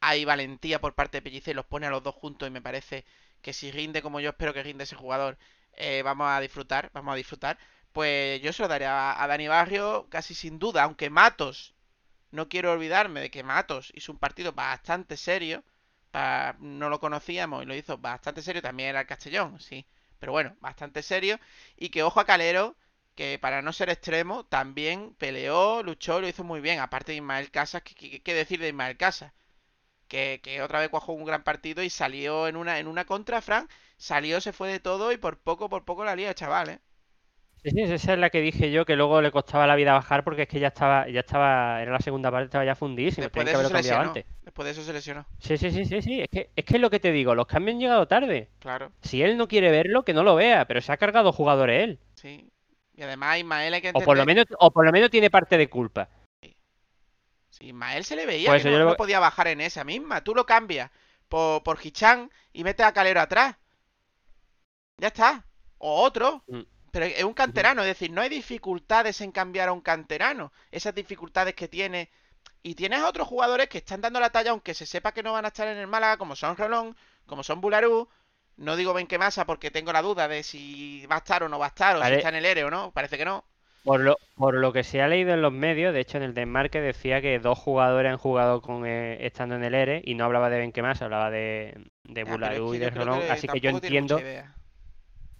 [0.00, 3.04] hay valentía por parte de Pellicer los pone a los dos juntos y me parece
[3.42, 5.38] que si rinde como yo espero que rinde ese jugador,
[5.74, 7.58] eh, vamos a disfrutar, vamos a disfrutar.
[7.92, 11.74] Pues yo se lo daría a, a Dani Barrio casi sin duda, aunque Matos,
[12.32, 15.64] no quiero olvidarme de que Matos hizo un partido bastante serio,
[16.60, 19.86] no lo conocíamos y lo hizo bastante serio, también era el Castellón, sí,
[20.18, 21.38] pero bueno, bastante serio,
[21.76, 22.76] y que ojo a Calero,
[23.14, 27.50] que para no ser extremo, también peleó, luchó lo hizo muy bien, aparte de Ismael
[27.50, 29.32] Casas, ¿qué, qué- decir de Ismael Casas?
[30.08, 33.42] Que, que otra vez cuajó un gran partido y salió en una, en una contra,
[33.42, 36.80] Frank, salió, se fue de todo y por poco, por poco la lía, chaval, ¿eh?
[37.62, 40.24] Sí, sí, esa es la que dije yo, que luego le costaba la vida bajar
[40.24, 43.44] porque es que ya estaba, ya estaba, era la segunda parte, estaba ya fundísimo, Después
[43.44, 44.24] de que haberlo cambiado antes.
[44.42, 46.80] después de eso se lesionó, Sí, sí, sí, sí, sí, es que, es que es
[46.80, 48.48] lo que te digo, los cambios han llegado tarde.
[48.60, 51.84] claro, Si él no quiere verlo, que no lo vea, pero se ha cargado jugadores
[51.84, 51.98] él.
[52.14, 52.48] sí.
[52.94, 55.30] Y además Ismael hay que O por lo entender- menos, o por lo menos tiene
[55.30, 56.08] parte de culpa.
[57.50, 59.84] Sí, Ismael se le veía Pues que no, yo lo- no podía bajar en esa
[59.84, 60.22] misma.
[60.22, 60.90] Tú lo cambias
[61.28, 63.56] por, por Hichan y metes a Calero atrás.
[64.98, 65.44] Ya está.
[65.78, 66.42] O otro.
[66.46, 66.60] Mm.
[66.90, 70.52] Pero es un canterano, es decir, no hay dificultades en cambiar a un canterano.
[70.70, 72.10] Esas dificultades que tiene.
[72.62, 75.32] Y tienes a otros jugadores que están dando la talla, aunque se sepa que no
[75.32, 78.08] van a estar en el Málaga, como son Rolón, como son Bularú.
[78.56, 81.66] No digo Benquemasa porque tengo la duda de si va a estar o no va
[81.66, 82.90] a estar, o si está en el ERE o no.
[82.90, 83.44] Parece que no.
[83.84, 86.34] Por lo, por lo que se ha leído en los medios, de hecho en el
[86.34, 90.26] desmarque decía que dos jugadores han jugado con eh, estando en el ERE y no
[90.26, 91.74] hablaba de Benquemasa, hablaba de,
[92.04, 94.20] de pero Bularú y de Rolón, que así que yo entiendo.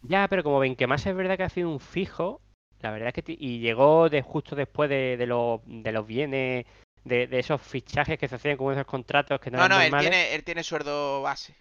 [0.02, 2.40] Ya, pero como Benquemasa es verdad que ha sido un fijo,
[2.80, 6.66] la verdad es que y llegó de justo después de, de los de los bienes,
[7.04, 9.80] de, de esos fichajes que se hacían con esos contratos que no, No, eran no,
[9.82, 11.54] él normales, tiene, él tiene sueldo base.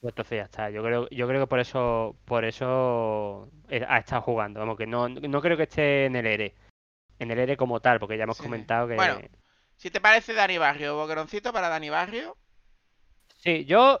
[0.00, 0.70] pues entonces ya está.
[0.70, 4.60] Yo creo, yo creo que por eso, por eso eh, ha estado jugando.
[4.60, 6.54] Vamos, que no, no creo que esté en el ERE.
[7.18, 8.42] En el ERE como tal, porque ya hemos Sí.
[8.44, 8.94] comentado que.
[8.96, 9.20] Bueno.
[9.76, 12.36] Si te parece Dani Barrio, boqueroncito para Dani Barrio.
[13.42, 14.00] Sí, yo,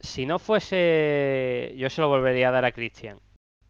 [0.00, 3.20] si no fuese, yo se lo volvería a dar a Cristian.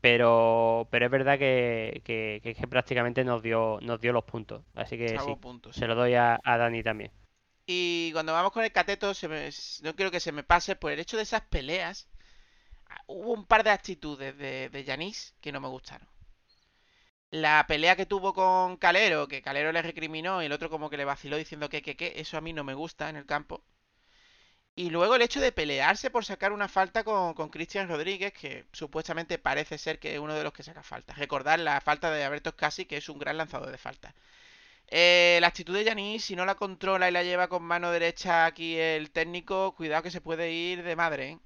[0.01, 4.25] Pero, pero es verdad que, que, que es que prácticamente nos dio, nos dio los
[4.25, 4.65] puntos.
[4.75, 5.75] Así que sí, puntos.
[5.77, 7.11] se lo doy a, a Dani también.
[7.67, 9.51] Y cuando vamos con el cateto, se me-
[9.83, 12.09] no quiero que se me pase por el hecho de esas peleas.
[12.89, 16.09] ah, Hubo un par de actitudes de, de Yanis que no me gustaron.
[17.31, 20.97] La pelea que tuvo con Calero, que Calero le recriminó y el otro como que
[20.99, 23.63] le vaciló diciendo que, que, que, eso a mí no me gusta en el campo.
[24.79, 28.65] Y luego el hecho de pelearse por sacar una falta con, con Cristian Rodríguez, que
[28.73, 31.15] supuestamente parece ser que es uno de los que saca falta.
[31.15, 34.15] Recordar la falta de Alberto Scassi, que es un gran lanzador de falta.
[34.89, 38.47] Eh, la actitud de Yanis, si no la controla y la lleva con mano derecha
[38.47, 41.39] aquí el técnico, cuidado que se puede ir de madre, ¿eh?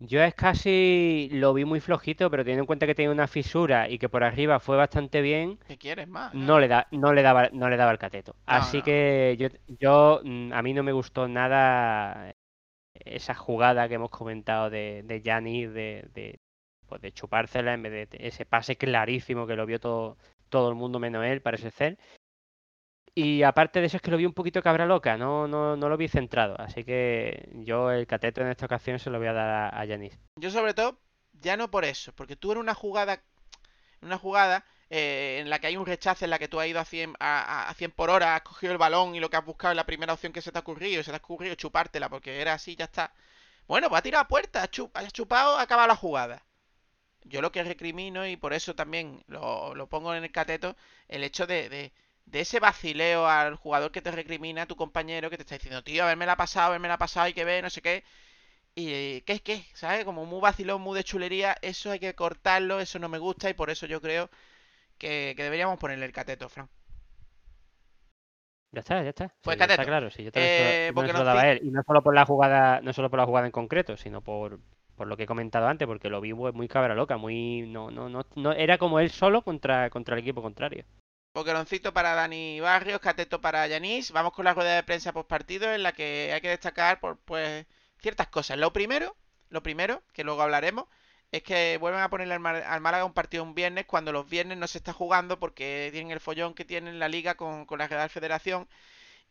[0.00, 3.88] Yo es casi lo vi muy flojito, pero teniendo en cuenta que tenía una fisura
[3.88, 6.34] y que por arriba fue bastante bien, ¿Qué quieres más?
[6.34, 8.36] no le da, no le daba, no le daba el cateto.
[8.46, 8.82] Así no.
[8.82, 12.34] que yo, yo, mm, a mí no me gustó nada
[12.94, 16.40] esa jugada que hemos comentado de, de Giannis, de, de,
[16.86, 20.76] pues de chupársela en vez de ese pase clarísimo que lo vio todo, todo el
[20.76, 21.98] mundo menos él, parece ser.
[23.20, 25.88] Y aparte de eso es que lo vi un poquito cabra loca, no, no, no
[25.88, 26.54] lo vi centrado.
[26.60, 30.16] Así que yo el cateto en esta ocasión se lo voy a dar a, Giannis.
[30.36, 31.00] Yo sobre todo,
[31.32, 33.20] ya no por eso, porque tú en una jugada,
[34.02, 36.78] una jugada eh, en la que hay un rechazo, en la que tú has ido
[36.78, 39.36] a 100, a, a- a 100 por hora, has cogido el balón y lo que
[39.36, 41.20] has buscado es la primera opción que se te ha ocurrido, y se te ha
[41.20, 43.12] ocurrido chupártela porque era así, ya está.
[43.66, 46.44] Bueno, pues ha tirado a puerta, has chup- has chupado, acaba la jugada.
[47.24, 50.76] Yo lo que recrimino, y por eso también lo, lo pongo en el cateto,
[51.08, 51.92] el hecho de, de,
[52.30, 55.82] de ese vacileo al jugador que te recrimina, a tu compañero que te está diciendo,
[55.84, 58.04] tío, haberme la pasado, haberme la pasado, hay que ver, no sé qué.
[58.74, 59.64] Y ¿qué es qué?
[59.74, 60.04] ¿Sabes?
[60.04, 63.54] Como muy vacilón, muy de chulería, eso hay que cortarlo, eso no me gusta y
[63.54, 64.30] por eso yo creo
[64.98, 66.68] que, que deberíamos ponerle el cateto, Fran.
[68.72, 69.34] Ya está, ya está.
[69.42, 71.60] Pues, Sí, ya está Cateto, claro, sí, yo también eh, no daba él.
[71.62, 74.60] Y no solo por la jugada, no solo por la jugada en concreto, sino por,
[74.94, 77.90] por lo que he comentado antes, porque lo vi muy, muy cabra loca, muy no,
[77.90, 80.84] no, no, no era como él solo contra, contra el equipo contrario.
[81.38, 84.10] Boqueroncito para Dani Barrios, cateto para Yanis.
[84.10, 87.18] Vamos con la rueda de prensa post partido en la que hay que destacar por
[87.18, 87.64] pues
[88.00, 88.58] ciertas cosas.
[88.58, 89.16] Lo primero,
[89.48, 90.86] lo primero, que luego hablaremos,
[91.30, 94.66] es que vuelven a ponerle al Málaga un partido un viernes cuando los viernes no
[94.66, 98.10] se está jugando porque tienen el follón que tienen la liga con, con la Real
[98.10, 98.68] Federación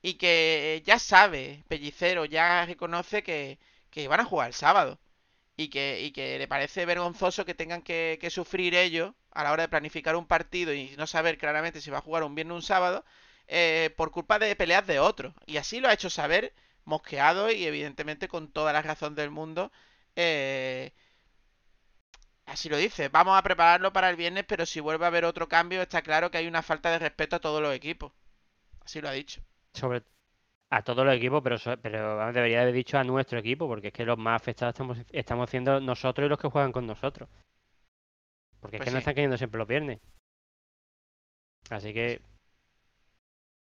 [0.01, 4.99] y que ya sabe, Pellicero ya reconoce que, que van a jugar el sábado
[5.57, 9.63] y que, y que le parece vergonzoso que tengan que, sufrir ellos a la hora
[9.63, 12.55] de planificar un partido y no saber claramente si va a jugar un viernes o
[12.57, 13.03] un sábado
[13.47, 15.33] eh, por culpa de peleas de otros.
[15.47, 16.53] Y así lo ha hecho saber
[16.85, 19.71] mosqueado y evidentemente con toda la razón del mundo.
[20.15, 20.93] eh,
[22.45, 25.47] así lo dice, vamos a prepararlo para el viernes, pero si vuelve a haber otro
[25.49, 28.13] cambio está claro que hay una falta de respeto a todos los equipos.
[28.81, 29.41] Así lo ha dicho.
[29.73, 30.03] Sobre
[30.69, 34.05] a todos los equipos, pero, pero debería haber dicho a nuestro equipo, porque es que
[34.05, 37.29] los más afectados estamos, estamos siendo nosotros y los que juegan con nosotros.
[38.59, 38.91] Porque es Pues que sí.
[38.91, 39.99] no están cayendo siempre los viernes.
[41.69, 42.21] Así que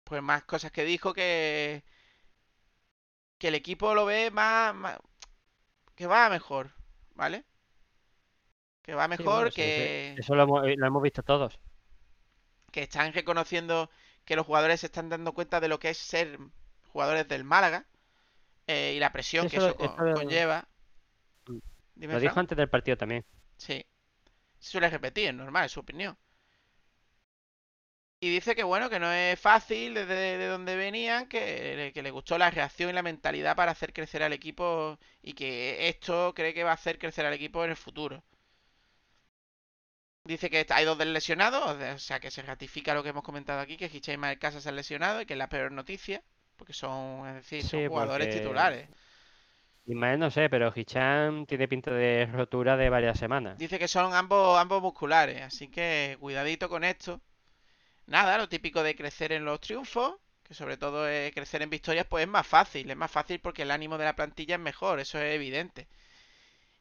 [0.04, 1.84] Pues más cosas que dijo que
[3.38, 5.00] que el equipo lo ve más, más-
[5.96, 6.72] que va mejor,
[7.16, 7.46] ¿vale?
[8.84, 9.84] Que va sí, mejor, bueno, que, eso,
[10.16, 11.60] eso lo hemos, lo hemos visto todos.
[12.72, 13.90] que están reconociendo
[14.26, 16.40] que los jugadores se están dando cuenta de lo que es ser
[16.92, 17.86] jugadores del Málaga
[18.68, 20.68] eh, y la presión que Eso- con- conlleva.
[21.48, 21.58] Mm.
[21.96, 22.30] Dime, Lo Fran.
[22.30, 23.26] dijo antes del partido también.
[23.58, 23.86] Sí.
[24.60, 26.18] Se suele repetir, es normal, es su opinión.
[28.24, 32.04] Y dice que bueno, que no es fácil desde de donde venían, que, le- que
[32.04, 36.34] le gustó la reacción y la mentalidad para hacer crecer al equipo y que esto
[36.36, 38.24] cree que va a hacer crecer al equipo en el futuro.
[40.24, 43.76] Dice que hay dos lesionados, o sea que se ratifica lo que hemos comentado aquí,
[43.78, 46.24] que Mael Casas se han lesionado y que es la peor noticia,
[46.62, 48.88] porque son, es decir, son Sí, jugadores porque- titulares.
[49.88, 53.58] Ismael no sé, pero Hichan tiene pinta de rotura de varias semanas.
[53.58, 57.20] Dice que son ambos, ambos musculares, así que cuidadito con esto.
[58.06, 62.06] Nada, lo típico de crecer en los triunfos, que sobre todo es crecer en victorias,
[62.08, 65.00] pues es más fácil, es más fácil porque el ánimo de la plantilla es mejor,
[65.00, 65.88] eso es evidente.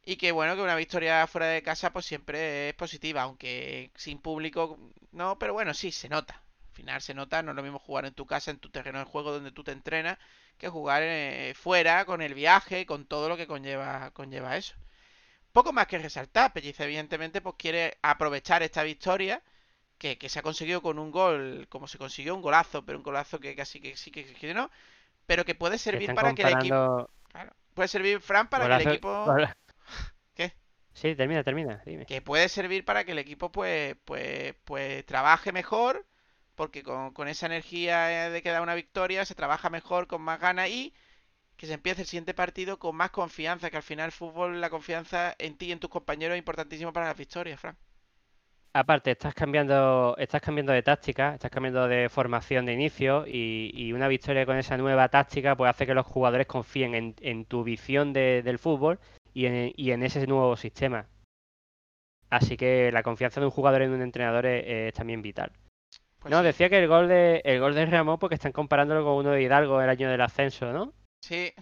[0.04, 4.18] Y que bueno, que una victoria fuera de casa pues siempre es positiva, aunque sin
[4.18, 4.78] público
[5.12, 6.42] no, pero bueno, sí, se nota.
[6.80, 9.04] Final se nota, no es lo mismo jugar en tu casa, en tu terreno de
[9.04, 10.16] juego donde tú te entrenas,
[10.56, 14.76] que jugar eh, fuera con el viaje, con todo lo que conlleva, conlleva eso.
[15.52, 19.42] Poco más que resaltar, Pellice evidentemente pues quiere aprovechar esta victoria
[19.98, 23.04] que, que, se ha conseguido con un gol, como se consiguió un golazo, pero un
[23.04, 24.70] golazo que casi que sí que, que, no,
[25.26, 27.10] pero que puede servir para que el equipo...
[27.28, 29.26] Claro, puede servir, Fran, para que el equipo...
[30.34, 30.54] ¿Qué?
[30.94, 32.06] Sí, termina, termina, dime.
[32.06, 36.06] Que puede servir para que el equipo pues, pues, pues trabaje mejor,
[36.60, 40.68] porque con, esa energía de que da una victoria se trabaja mejor, con más ganas
[40.68, 40.92] y
[41.56, 44.68] que se empiece el siguiente partido con más confianza, que al final el fútbol, la
[44.68, 47.78] confianza en ti y en tus compañeros es importantísimo para las victorias, Fran.
[48.74, 54.08] Aparte, estás cambiando, estás cambiando de táctica, estás cambiando de formación de inicio y, una
[54.08, 58.58] victoria con esa nueva táctica pues hace que los jugadores confíen en, tu visión del
[58.58, 59.00] fútbol
[59.32, 61.06] y en, ese nuevo sistema.
[62.28, 65.52] Así que la confianza de un jugador en un entrenador es, también vital.
[66.20, 69.14] Pues no, decía que el gol de el gol de Ramón porque están comparándolo con
[69.14, 70.92] uno de Hidalgo el año del ascenso, ¿no?
[71.20, 71.52] Sí.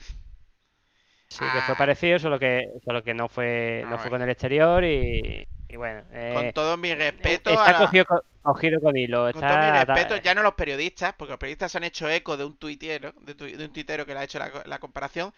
[1.28, 1.78] Sí, que fue ah.
[1.78, 6.02] parecido, solo que solo que no fue no, fue con el exterior y y bueno,
[6.12, 7.50] eh, con todo mi respeto.
[7.50, 9.30] Está cogido, con, hilo.
[9.32, 12.38] Con todo mi respeto, ya no los periodistas, porque los periodistas se han hecho eco
[12.38, 15.32] de un tuitero, de, un tuitero que le ha hecho la, comparación.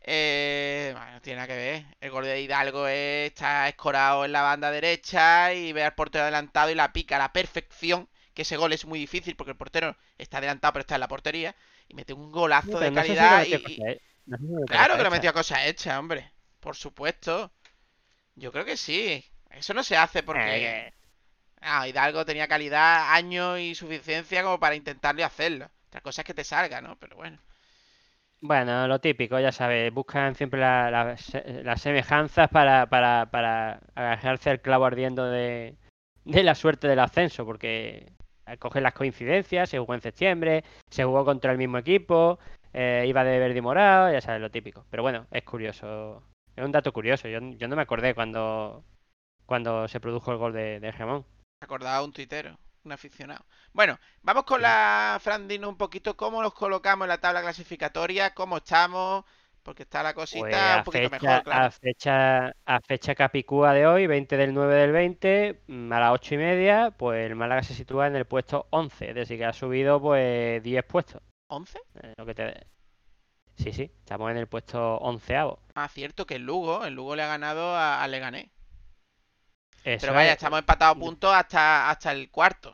[0.00, 1.84] Eh, bueno, no tiene nada que ver.
[2.00, 6.70] El gol de Hidalgo está escorado en la banda derecha y ve al portero adelantado
[6.70, 8.08] y la pica a la perfección.
[8.36, 11.08] Que ese gol es muy difícil porque el portero está adelantado pero está en la
[11.08, 11.56] portería.
[11.88, 13.46] Y mete un golazo de calidad.
[13.46, 13.58] y,
[14.66, 16.30] claro que lo metió a cosa hecha, hombre.
[16.60, 17.50] Por supuesto.
[18.34, 19.24] Yo creo que sí.
[19.50, 20.66] Eso no se hace porque...
[20.66, 20.92] Eh,
[21.62, 25.70] ah, Hidalgo tenía calidad, años y suficiencia como para intentarlo y hacerlo.
[25.88, 26.98] Otra cosa es que te salga, ¿no?
[26.98, 27.38] Pero bueno.
[28.42, 34.84] Bueno, lo típico, ya sabes, buscan siempre las semejanzas para, para, para agarrarse al clavo
[34.84, 35.78] ardiendo de,
[36.26, 38.12] de la suerte del ascenso, porque
[38.58, 42.38] cogen las coincidencias, se jugó en septiembre, se jugó contra el mismo equipo,
[42.72, 44.86] eh, iba de verde y morado, ya sabes, lo típico.
[44.90, 46.22] Pero bueno, es curioso,
[46.54, 48.84] es un dato curioso, yo, yo no me acordé cuando,
[49.46, 51.26] cuando se produjo el gol de, de Gemón.
[51.60, 53.44] Acordaba un tuitero, un aficionado.
[53.72, 58.58] Bueno, vamos con la Frandino un poquito cómo nos colocamos en la tabla clasificatoria, cómo
[58.58, 59.24] estamos,
[59.66, 61.66] porque está la cosita pues un poquito mejor, claro.
[61.66, 66.12] A fecha, a fecha capicúa de hoy, 20 del 9 del 20, mm, a las
[66.12, 69.44] 8 y media, pues el Málaga se sitúa en el puesto 11, es decir, que
[69.44, 71.20] ha subido pues 10 puestos.
[71.48, 71.78] ¿11?
[72.00, 72.66] Eh, lo que te...
[73.56, 75.58] Sí, sí, estamos en el puesto onceavo.
[75.74, 78.48] Ah, cierto que el Lugo, el Lugo le ha ganado a, a Leganés.
[79.82, 82.72] Pero vaya, estamos empatados a puntos hasta, hasta el cuarto.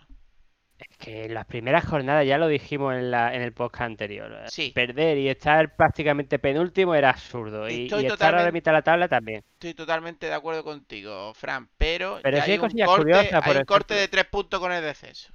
[1.02, 4.44] Que en las primeras jornadas ya lo dijimos en, la, en el podcast anterior.
[4.72, 7.68] Perder y estar prácticamente penúltimo era absurdo.
[7.68, 9.42] y, estar a la mitad de la tabla también.
[9.54, 11.68] Estoy totalmente de acuerdo contigo, Fran.
[11.76, 15.32] Pero, hay, un corte, hay un corte de tres puntos con el descenso.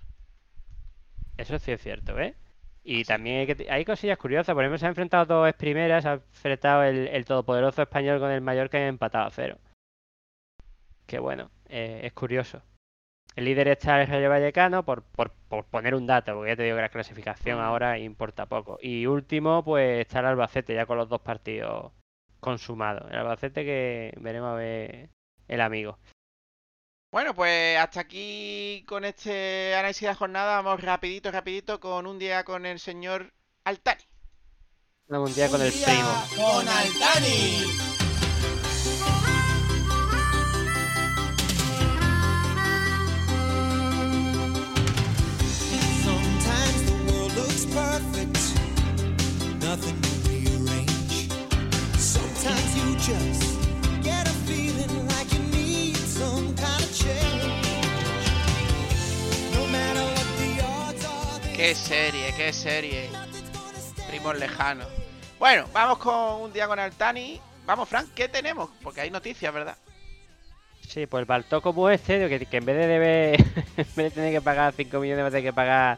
[1.36, 2.34] Eso sí es cierto, ¿eh?
[2.86, 4.54] Y también hay, que, hay, cosillas curiosas.
[4.56, 6.04] Por ejemplo, se han enfrentado dos primeras.
[6.04, 9.58] Se ha enfrentado el, el todopoderoso español con el mayor que ha empatado a cero.
[11.06, 11.52] Que bueno.
[11.68, 12.64] Eh, es curioso.
[13.38, 15.32] El líder está el Rayo Vallecano, por, por,
[15.66, 17.62] poner un dato, porque ya te digo que la clasificación mm.
[17.62, 18.80] ahora importa poco.
[18.82, 21.92] Y último, pues está el Albacete, ya con los dos partidos
[22.40, 23.12] consumados.
[23.12, 25.10] El Albacete que veremos a ver
[25.48, 26.00] el amigo.
[27.12, 30.60] Bueno, pues hasta aquí con este análisis de la jornada.
[30.64, 33.34] Vamos rapidito, rapidito con un día con el señor
[33.66, 34.02] Altani.
[35.10, 36.24] un día con el primo.
[36.36, 37.87] Con Altani.
[61.56, 63.10] Qué serie, qué serie.
[64.10, 64.88] Primos lejanos.
[65.40, 67.40] Bueno, vamos con un día con Altani.
[67.66, 68.70] Vamos, Frank, ¿qué tenemos?
[68.84, 69.78] Porque hay noticias, ¿verdad?
[70.86, 73.40] Sí, pues el como este, que, que en vez de deber,
[73.78, 75.98] en vez de tener que pagar 5 millones, va a tener que pagar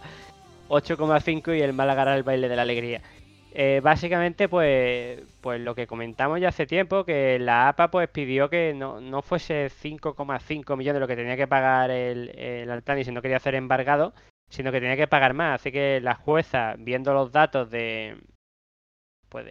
[0.69, 3.01] 8,5 y el Málaga el baile de la alegría.
[3.51, 8.49] Eh, básicamente, pues, pues lo que comentamos ya hace tiempo, que la APA pues pidió
[8.49, 13.11] que no, no fuese 5,5 millones lo que tenía que pagar el, el Altani si
[13.11, 14.13] no quería hacer embargado,
[14.49, 15.61] sino que tenía que pagar más.
[15.61, 18.17] Así que la jueza, viendo los datos de,
[19.29, 19.45] pues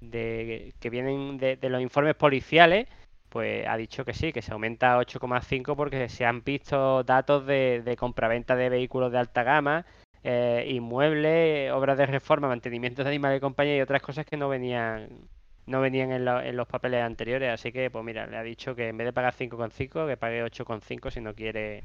[0.00, 2.88] de, que vienen de, los informes policiales,
[3.28, 7.46] pues ha dicho que sí, que se aumenta a 8,5 porque se han visto datos
[7.46, 9.86] de, de compraventa de vehículos de alta gama
[10.22, 14.48] eh, inmuebles, obras de reforma, mantenimiento de animales de compañía y otras cosas que no
[14.48, 15.28] venían
[15.66, 17.52] no venían en, en, los papeles anteriores.
[17.52, 20.44] Así que, pues mira, le ha dicho que en vez de pagar 5,5, que pague
[20.44, 21.84] 8,5 si no quiere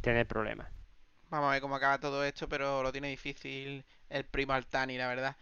[0.00, 0.68] tener problemas.
[1.28, 5.08] Vamos a ver cómo acaba todo esto, pero lo tiene difícil el primo Altani, la
[5.08, 5.36] verdad.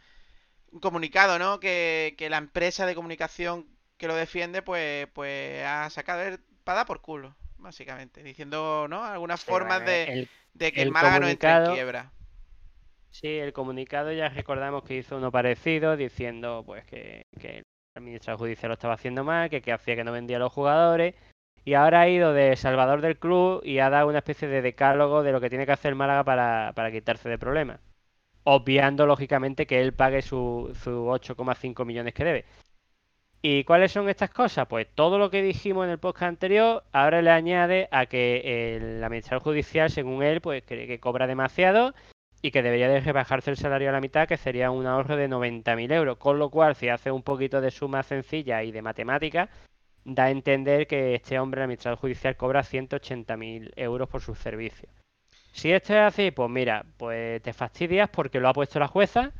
[0.70, 1.60] Un comunicado, ¿no?
[1.60, 3.66] Que, que la empresa de comunicación
[3.98, 8.22] que lo defiende, pues, pues ha sacado el para por culo, básicamente.
[8.22, 9.04] Diciendo, ¿no?
[9.04, 12.12] Algunas formas de, de, que el, Málaga no entre en quiebra.
[13.10, 18.36] Sí, el comunicado ya recordamos que hizo uno parecido, diciendo pues que, que el ministro
[18.36, 21.14] judicial lo estaba haciendo mal, que, que hacía que no vendía a los jugadores.
[21.64, 25.22] Y ahora ha ido de salvador del club y ha dado una especie de decálogo
[25.22, 27.80] de lo que tiene que hacer Málaga para, para quitarse de problemas.
[28.44, 32.44] Obviando, lógicamente, que él pague su, su 8,5 millones que debe.
[33.40, 34.66] ¿Y cuáles son estas cosas?
[34.66, 39.02] Pues todo lo que dijimos en el podcast anterior, ahora le añade a que el
[39.02, 41.94] administrador judicial, según él, pues cree que cobra demasiado
[42.42, 45.28] y que debería de rebajarse el salario a la mitad, que sería un ahorro de
[45.28, 46.18] 90.000 euros.
[46.18, 49.48] Con lo cual, si hace un poquito de suma sencilla y de matemática,
[50.04, 54.90] da a entender que este hombre, el administrador judicial, cobra 180.000 euros por sus servicios.
[55.52, 59.32] Si esto es así, pues mira, pues te fastidias porque lo ha puesto la jueza,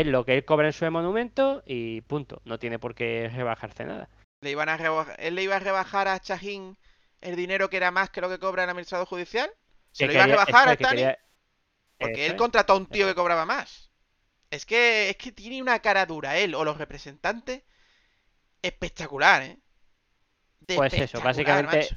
[0.00, 2.42] es lo que él cobra en su monumento y punto.
[2.44, 4.08] No tiene por qué rebajarse nada.
[4.40, 4.76] ¿Le iban a
[5.18, 6.76] Él le iba a rebajar a Chajín
[7.20, 9.50] el dinero que era más que lo que cobra el administrador judicial.
[9.92, 11.04] ¿Se lo iba a rebajar a Tani?
[11.98, 13.90] Porque él contrató a un tío que cobraba más.
[14.50, 17.62] Es que, es que tiene una cara dura él o los representantes
[18.62, 19.58] espectacular, ¿eh?
[20.74, 21.88] pues eso, básicamente.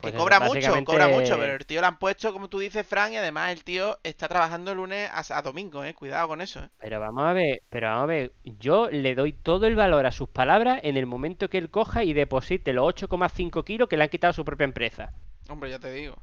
[0.00, 2.86] Pues que cobra mucho, cobra mucho, pero el tío lo han puesto, como tú dices,
[2.86, 5.92] Frank, y además el tío está trabajando el lunes a, domingo, eh.
[5.92, 6.68] Cuidado con eso, eh.
[6.78, 10.12] Pero vamos a ver, pero vamos a ver, yo le doy todo el valor a
[10.12, 14.04] sus palabras en el momento que él coja y deposite los 8,5 kilos que le
[14.04, 15.12] han quitado a su propia empresa.
[15.48, 16.14] Hombre, ya te digo.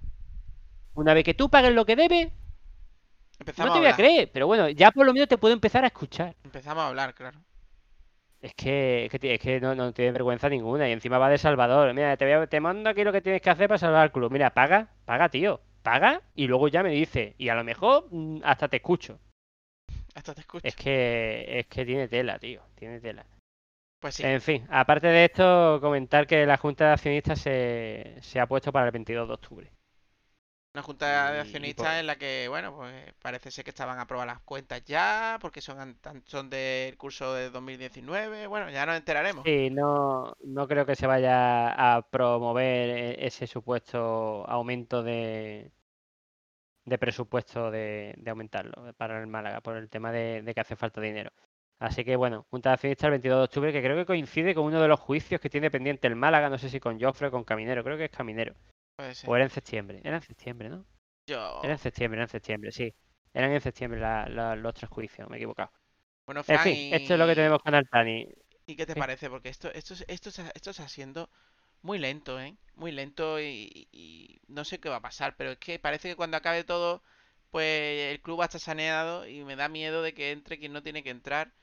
[0.94, 2.32] Una vez que tú pagues lo que debes,
[3.58, 5.88] no te voy a creer, pero bueno, ya por lo menos te puedo empezar a
[5.88, 6.34] escuchar.
[6.46, 7.42] Empezamos a hablar, claro.
[8.42, 11.94] Es que, es que, no, no, tiene vergüenza ninguna y encima va de Salvador.
[11.94, 14.32] Mira, te, te mando aquí lo que tienes que hacer para salvar al club.
[14.32, 15.62] Mira, paga, paga, tío.
[15.82, 17.36] Paga y luego ya me dice.
[17.38, 19.20] Y a lo mejor mm, hasta te escucho.
[20.14, 20.68] Hasta te escucho.
[20.68, 22.62] Es que, es que tiene tela, tío.
[22.76, 23.26] Tiene tela.
[24.00, 24.24] Pues sí.
[24.24, 28.72] En fin, aparte de esto, comentar que la Junta de Accionistas se, se ha puesto
[28.72, 29.72] para el 22 de octubre.
[30.76, 34.28] Una junta de accionistas en la que, bueno, pues parece ser que estaban a probar
[34.28, 38.48] las cuentas ya, porque son, son del curso de 2019.
[38.48, 39.46] Bueno, ya nos enteraremos.
[39.46, 45.72] Sí, no, no creo que se vaya a promover e, ese supuesto aumento de,
[46.84, 51.32] de presupuesto de, aumentarlo para el Málaga, por el tema de, que hace falta dinero.
[51.80, 54.66] Así que bueno, Junta de Accionistas el 22 de octubre, que creo que coincide con
[54.66, 57.32] uno de los juicios que tiene pendiente el Málaga, no sé si con Joffre o
[57.32, 58.56] con Caminero, creo que es Caminero.
[58.98, 60.02] O era en septiembre.
[60.04, 60.86] Era en septiembre, ¿no?
[61.28, 61.62] Yo...
[61.64, 62.94] Era en septiembre, era en septiembre, sí.
[63.34, 65.72] Eran en septiembre los tres juicios, me he equivocado.
[66.26, 68.28] Bueno, en fin, esto es lo que tenemos con Altani.
[68.66, 69.30] ¿Y qué te parece?
[69.30, 71.30] Porque esto, esto, esto, esto está siendo
[71.82, 72.58] muy lento, ¿eh?
[72.76, 76.38] Muy lento y, no sé qué va a pasar, pero es que parece que cuando
[76.38, 77.04] acabe todo,
[77.52, 80.74] pues el club va a estar saneado y me da miedo de que entre quien
[80.74, 81.54] no tiene que entrar.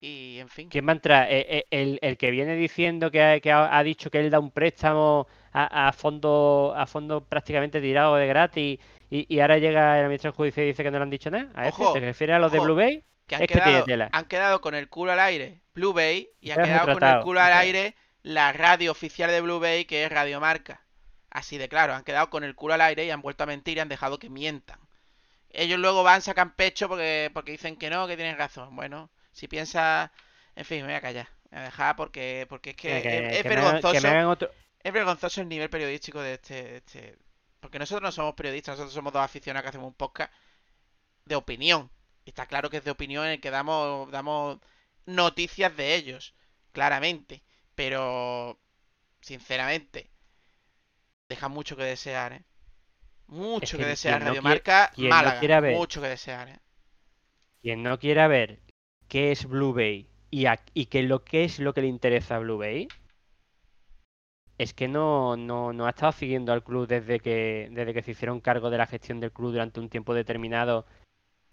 [0.00, 0.68] Y en fin.
[0.70, 1.26] ¿Quién va a entrar?
[1.30, 5.26] Eh, eh, el, que viene diciendo que, ha, ha, dicho que él da un préstamo
[5.52, 8.78] a, fondo a fondo prácticamente tirado de gratis
[9.10, 11.50] y, ahora llega el administrador judicial y dice que no le han dicho nada.
[11.54, 11.82] ¿A ese?
[11.92, 13.04] ¿Te refieres a los de Blue Bay?
[13.26, 16.94] Que han, quedado, han quedado con el culo al aire Blue Bay y han quedado
[16.94, 20.82] con el culo al aire la radio oficial de Blue Bay que es Radio Marca.
[21.30, 23.76] Así de claro, han quedado con el culo al aire y han vuelto a mentir
[23.76, 24.80] y han dejado que mientan.
[25.50, 28.74] Ellos luego van, sacan pecho porque, porque dicen que no, que tienen razón.
[28.74, 29.10] Bueno,
[29.40, 30.12] si piensa...
[30.54, 31.28] En fin, me voy a callar.
[31.50, 34.50] Me voy a dejar porque, porque es que, es, vergonzoso.
[34.82, 37.16] Es vergonzoso el nivel periodístico de este, este,
[37.58, 40.30] Porque nosotros no somos periodistas, nosotros somos dos aficionados que hacemos un podcast
[41.24, 41.90] de opinión.
[42.26, 44.58] Y está claro que es de opinión en el que damos, damos
[45.06, 46.34] noticias de ellos,
[46.72, 47.42] claramente.
[47.74, 48.60] Pero,
[49.22, 50.10] sinceramente,
[51.30, 52.44] deja mucho que desear, ¿eh?
[53.26, 54.22] Mucho que, desear.
[54.22, 55.62] Radio Marca, Málaga.
[55.70, 56.58] mucho que desear, ¿eh?
[57.62, 58.58] Quien no quiera ver
[59.10, 62.38] qué es Blue Bay y, y qué, lo, qué es lo que le interesa a
[62.38, 62.88] Blue Bay,
[64.56, 68.12] es que no, no, no, ha estado siguiendo al club desde que, desde que se
[68.12, 70.86] hicieron cargo de la gestión del club durante un tiempo determinado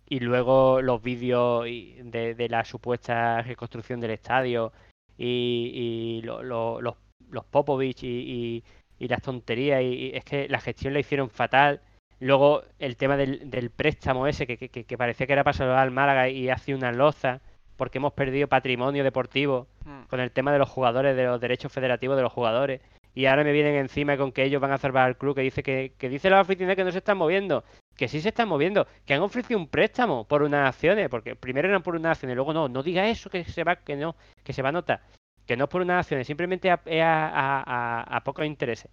[0.07, 4.71] y luego los vídeos de, la supuesta reconstrucción del estadio
[5.17, 8.63] y, los, los Popovich y,
[8.99, 11.81] y, las tonterías y, es que la gestión la hicieron fatal.
[12.19, 15.79] Luego el tema del, del préstamo ese que, que, que, parecía que era para salvar
[15.79, 17.41] al Málaga y hace una loza
[17.75, 20.03] porque hemos perdido patrimonio deportivo hmm.
[20.09, 22.81] con el tema de los jugadores, de los derechos federativos de los jugadores
[23.17, 25.63] y ahora me vienen encima con que ellos van a salvar al club, que dice
[25.63, 27.63] que, que dice la oficina que no se están moviendo.
[27.95, 31.67] que sí se están moviendo, que han ofrecido un préstamo por unas acciones, porque primero
[31.67, 34.53] eran por unas acciones, luego no, no diga eso que se va, que no, que
[34.53, 35.01] se va a notar,
[35.47, 38.91] que no es por unas acciones, simplemente a, a, a, a pocos intereses.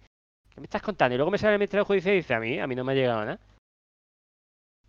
[0.55, 1.13] ¿Qué me estás contando?
[1.13, 2.93] Y luego me sale el Ministerio Judicial y dice, a mí, a mí no me
[2.93, 3.39] ha llegado nada.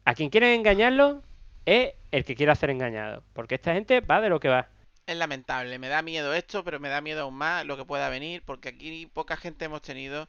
[0.04, 1.24] A quien quieren engañarlo
[1.64, 4.68] es el que quiere hacer engañado, porque esta gente va de lo que va.
[5.06, 8.08] Es lamentable, me da miedo esto, pero me da miedo aún más lo que pueda
[8.08, 10.28] venir, porque aquí poca gente hemos tenido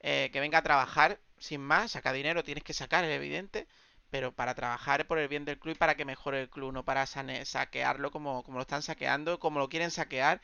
[0.00, 3.66] eh, que venga a trabajar sin más, saca dinero, tienes que sacar, es evidente,
[4.08, 6.82] pero para trabajar por el bien del club y para que mejore el club, no
[6.82, 10.40] para saquearlo como, como lo están saqueando, como lo quieren saquear.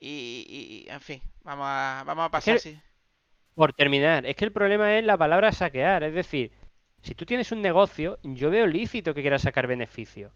[0.00, 2.56] Y, y en fin, vamos a, vamos a pasar.
[2.56, 2.78] Es
[3.56, 6.52] Por terminar, es que el problema es la palabra saquear, es decir,
[7.00, 10.30] si tú tienes un negocio, yo veo lícito que quieras sacar beneficio.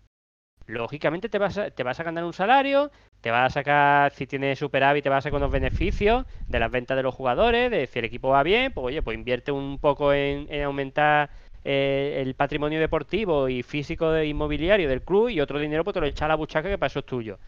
[0.67, 2.91] Lógicamente te vas, a, te vas a ganar un salario,
[3.21, 6.71] te vas a sacar, si tienes superávit, te vas a sacar unos beneficios de las
[6.71, 9.79] ventas de los jugadores, de si el equipo va bien, pues oye, pues invierte un
[9.79, 11.31] poco en, aumentar
[11.65, 16.01] eh, el patrimonio deportivo y físico de inmobiliario del club y otro dinero pues te
[16.01, 17.39] lo echa a la buchaca que para eso es tuyo.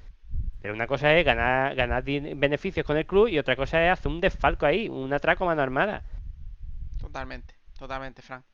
[0.62, 4.12] Pero una cosa es ganar, ganar beneficios con el club y otra cosa es hacer
[4.12, 6.04] un desfalco ahí, un atraco a mano armada.
[7.00, 8.44] Totalmente, totalmente, Frank.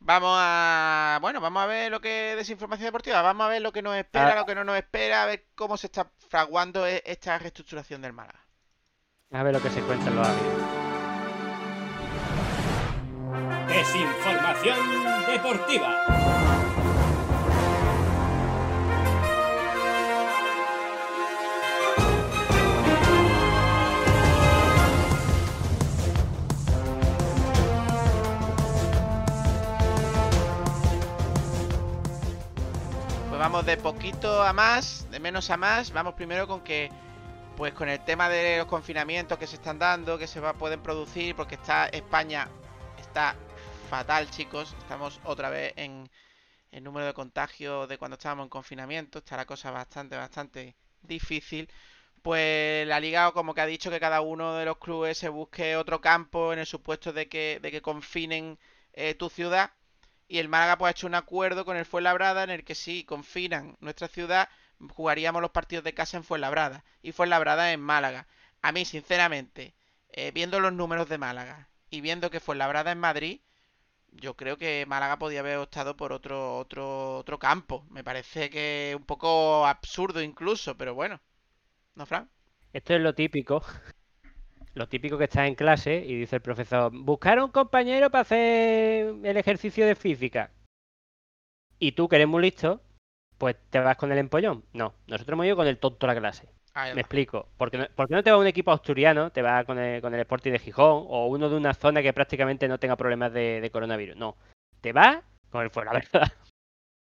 [0.00, 1.18] Vamos a.
[1.22, 2.34] Bueno, vamos a ver lo que.
[2.36, 3.22] Desinformación deportiva.
[3.22, 4.36] Vamos a ver lo que nos espera, ah.
[4.36, 8.12] lo que no nos espera, a ver cómo se está fraguando e, esta reestructuración del
[8.12, 8.40] Málaga.
[9.30, 10.44] A ver lo que se cuenta en los avios.
[13.68, 14.78] Desinformación
[15.26, 16.85] deportiva.
[33.62, 35.90] De poquito a más, de menos a más.
[35.90, 36.90] Vamos primero con que,
[37.56, 40.82] pues con el tema de los confinamientos que se están dando, que se va, pueden
[40.82, 42.48] producir, porque está España
[42.98, 43.34] está
[43.88, 44.74] fatal, chicos.
[44.78, 46.10] Estamos otra vez en
[46.70, 49.18] el número de contagios de cuando estábamos en confinamiento.
[49.20, 51.70] Está la cosa bastante, bastante difícil.
[52.22, 55.76] Pues la liga como que ha dicho que cada uno de los clubes se busque
[55.76, 58.58] otro campo en el supuesto de que, de que confinen
[58.92, 59.70] eh, tu ciudad
[60.28, 63.04] y el Málaga pues ha hecho un acuerdo con el Fuenlabrada en el que si
[63.04, 64.48] confinan nuestra ciudad,
[64.90, 68.26] jugaríamos los partidos de casa en Fuenlabrada y Fuenlabrada en Málaga.
[68.62, 69.74] A mí, sinceramente,
[70.10, 73.40] eh, viendo los números de Málaga y viendo que Fuenlabrada en Madrid,
[74.12, 77.84] yo creo que Málaga podía haber optado por otro, otro, otro campo.
[77.90, 81.20] Me parece que un poco absurdo incluso, pero bueno.
[81.94, 82.30] ¿No, Fran?
[82.72, 83.62] Esto es lo típico
[84.76, 89.14] lo típico que estás en clase y dice el profesor, buscar un compañero para hacer
[89.24, 90.50] el ejercicio de física.
[91.78, 92.82] Y tú, que eres muy listo,
[93.38, 94.64] pues te vas con el empollón.
[94.74, 96.48] No, nosotros hemos ido con el tonto a la clase.
[96.94, 97.48] Me explico.
[97.56, 99.32] ¿Por qué, no, no te va un equipo asturiano?
[99.32, 102.12] Te va con el, con el Sporting de Gijón o uno de una zona que
[102.12, 104.16] prácticamente no tenga problemas de, coronavirus.
[104.16, 104.36] No.
[104.82, 106.34] Te va con el Fuenlabrada.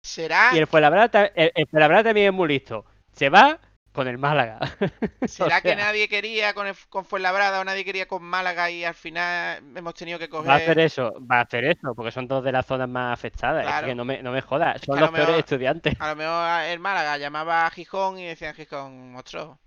[0.01, 0.51] ¿Será?
[0.55, 2.85] Y el Fuenlabrada, el, el Fuenlabrada también es muy listo.
[3.12, 3.59] Se va
[3.95, 4.59] con el Málaga.
[5.26, 8.95] ¿Será que nadie quería con, el, con Fuenlabrada o nadie quería con Málaga y al
[8.95, 10.51] final hemos tenido que coger...
[10.51, 13.12] Va a hacer eso, va a hacer eso, porque son dos de las zonas más
[13.12, 13.64] afectadas.
[13.66, 15.95] Es que no me, no me jodas, son los peores estudiantes.
[16.01, 19.61] A lo mejor el Málaga llamaba a Gijón y decían Gijón, monstruo.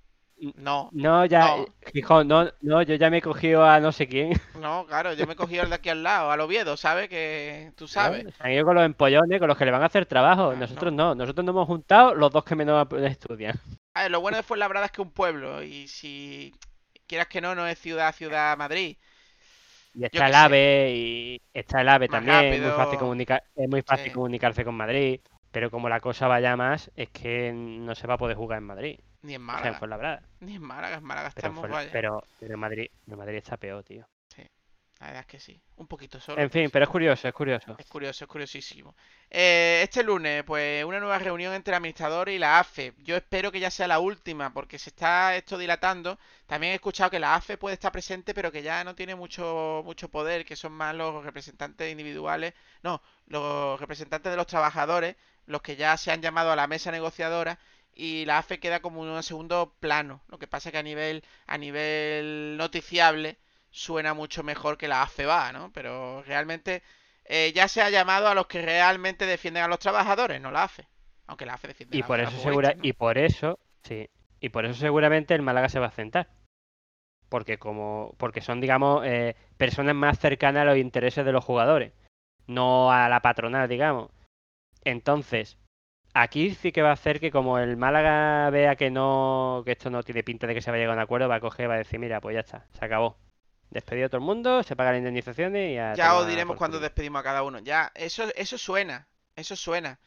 [0.56, 0.90] No.
[0.92, 1.56] No, ya,
[1.94, 4.34] Gijón, no, no, yo ya me he cogido a no sé quién.
[4.62, 7.08] No, claro, yo me he cogido al de aquí al lado, al Oviedo, ¿sabes?
[7.08, 8.26] Que tú sabes.
[8.40, 10.54] han ido con los empollones, con los que le van a hacer trabajo.
[10.54, 11.16] Nosotros no.
[11.16, 13.58] nosotros nos hemos juntado los dos que menos estudian
[14.10, 16.54] lo bueno de Fuenlabrada es que es un pueblo y si
[17.08, 18.98] quieras que no, no es ciudad, ciudad Madrid.
[19.94, 23.82] Y está el AVE y está el AVE también, es muy fácil, comunicar, es muy
[23.82, 25.20] fácil comunicarse con Madrid,
[25.52, 28.66] pero como la cosa vaya más, es que no se va a poder jugar en
[28.66, 29.00] Madrid.
[29.24, 29.70] Ni en Málaga.
[29.70, 30.22] en Fuenlabrada.
[30.40, 34.08] Ni en Málaga, en Málaga estamos pero, pero, Madrid, en Madrid está peor, tío.
[35.00, 35.62] La verdad es que sí.
[35.76, 36.42] Un poquito solo.
[36.42, 37.76] En fin, pero es curioso, es curioso.
[37.78, 38.96] Es curioso, es curiosísimo.
[39.30, 42.94] Eh, este lunes, pues una nueva reunión entre el administrador y la AFE.
[43.04, 46.18] Yo espero que ya sea la última, porque se está esto dilatando.
[46.48, 49.84] También he escuchado que la AFE puede estar presente, pero que ya no tiene mucho,
[49.86, 52.54] mucho poder, que son más los representantes individuales.
[52.82, 56.92] No, los representantes de los trabajadores, los que ya se han llamado a la mesa
[56.92, 57.60] negociadora
[57.94, 60.22] y la AFE queda como en un segundo plano.
[60.28, 63.38] Lo que pasa que a nivel, a nivel noticiable
[63.78, 65.72] suena mucho mejor que la AFEBA, ¿no?
[65.72, 66.82] Pero realmente
[67.26, 70.64] eh, ya se ha llamado a los que realmente defienden a los trabajadores, no la
[70.64, 70.88] AFE.
[71.28, 74.10] Aunque la AFE defiende y por eso segura Y por eso, sí,
[74.40, 76.28] y por eso seguramente el Málaga se va a sentar.
[77.30, 81.94] Porque como porque son, digamos, eh, personas más cercanas a los intereses de los jugadores,
[82.48, 84.10] no a la patronal, digamos.
[84.86, 85.58] Entonces,
[86.14, 89.90] aquí sí que va a hacer que como el Málaga vea que no que esto
[89.92, 91.70] no tiene pinta de que se vaya a llegar a un acuerdo, va a coger,
[91.70, 93.18] va a decir, mira, pues ya está, se acabó
[93.70, 96.80] Despedido a todo el mundo, se pagan las indemnizaciones y a Ya os diremos cuando
[96.80, 97.60] despedimos a cada uno.
[97.60, 99.08] Ya, eso, eso suena.
[99.36, 100.00] Eso suena.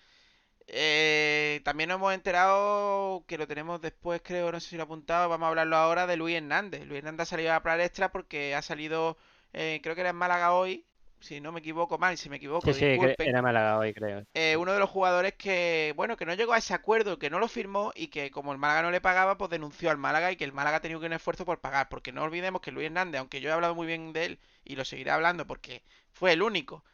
[0.67, 4.85] Eh, también nos hemos enterado que lo tenemos después, creo, no sé si lo he
[4.85, 5.29] apuntado.
[5.29, 6.87] Vamos a hablarlo ahora de Luis Hernández.
[6.87, 9.19] Luis Hernández ha salido a la palestra porque ha salido,
[9.53, 10.87] eh, creo que era en Málaga hoy.
[11.21, 12.85] Si no me equivoco mal, si me equivoco, Sí, sí,
[13.19, 14.25] era Málaga hoy, creo.
[14.35, 17.39] eh, uno de los jugadores que, bueno, que no llegó a ese acuerdo, que no
[17.41, 20.37] lo firmó y que como el Málaga no le pagaba, pues denunció al Málaga y
[20.37, 21.89] que el Málaga ha tenido que un esfuerzo por pagar.
[21.89, 24.77] Porque no olvidemos que Luis Hernández, aunque yo he hablado muy bien de él y
[24.77, 26.85] lo seguiré hablando porque fue el único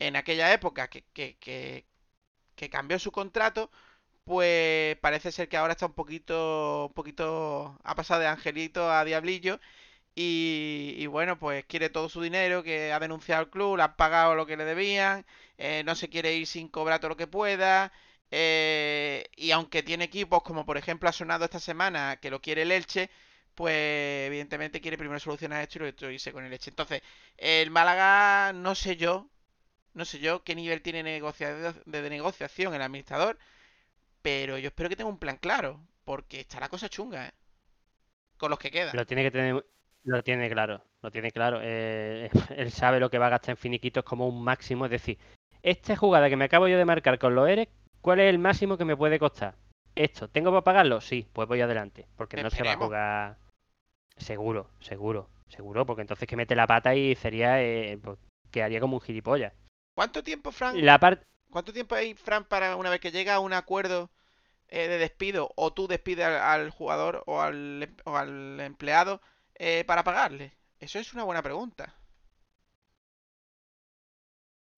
[0.00, 1.86] en aquella época que, que, que,
[2.56, 3.70] que cambió su contrato,
[4.24, 9.04] pues parece ser que ahora está un poquito, un poquito, ha pasado de angelito a
[9.04, 9.60] diablillo
[10.14, 14.34] y, bueno, pues quiere todo su dinero, que ha denunciado al club, le han pagado
[14.34, 15.24] lo que le debían,
[15.58, 17.92] eh, no se quiere ir sin cobrar todo lo que pueda.
[18.30, 22.62] eh, y aunque tiene equipos como por ejemplo ha sonado esta semana que lo quiere
[22.62, 23.10] el Elche,
[23.54, 26.70] pues evidentemente quiere primero solucionar esto y luego irse con el Elche.
[26.70, 27.02] Entonces,
[27.36, 29.28] el Málaga, no sé yo,
[29.94, 33.38] no sé yo qué nivel tiene de negociación el administrador,
[34.22, 37.32] pero yo espero que tenga un plan claro, porque está la cosa chunga, ¿eh?
[38.38, 38.96] Con los que quedan.
[38.96, 39.64] Lo tiene que tener,
[40.04, 41.60] lo tiene claro, lo tiene claro.
[41.62, 44.86] eh, él sabe lo que va a gastar en finiquitos como un máximo.
[44.86, 45.18] Es decir,
[45.62, 47.68] esta jugada que me acabo yo de marcar con los ERE,
[48.00, 49.54] ¿cuál es el máximo que me puede costar?
[49.94, 51.00] Esto, ¿tengo para pagarlo?
[51.00, 52.06] Sí, pues voy adelante.
[52.16, 53.36] Porque no se va a jugar
[54.16, 55.86] seguro, seguro, seguro.
[55.86, 58.18] Porque entonces que mete la pata y sería, eh, pues,
[58.50, 59.52] quedaría como un gilipollas.
[59.94, 60.76] ¿Cuánto tiempo, Frank?
[60.76, 60.98] La.
[61.50, 64.10] ¿Cuánto tiempo hay, Fran, para una vez que llega a un acuerdo
[64.68, 69.20] eh, de despido o tú despides al, al jugador o al, o al empleado
[69.58, 70.52] eh, para pagarle?
[70.78, 71.94] Eso es una buena pregunta.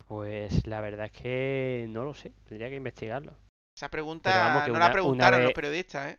[0.07, 3.33] Pues la verdad es que no lo sé, tendría que investigarlo.
[3.77, 6.19] Esa pregunta vamos, que no una- la preguntaron los periodistas, ¿eh?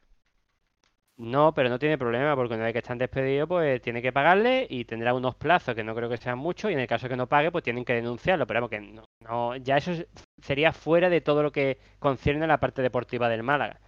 [1.18, 4.68] No, pero no tiene problema porque una vez que están despedidos, pues tiene que pagarle
[4.70, 7.16] y tendrá unos plazos que no creo que sean muchos y en el caso que
[7.16, 8.46] no pague, pues tienen que denunciarlo.
[8.46, 10.08] Pero vamos, que no, no- ya eso es-
[10.42, 13.80] sería fuera de todo lo que concierne a la parte deportiva del Málaga.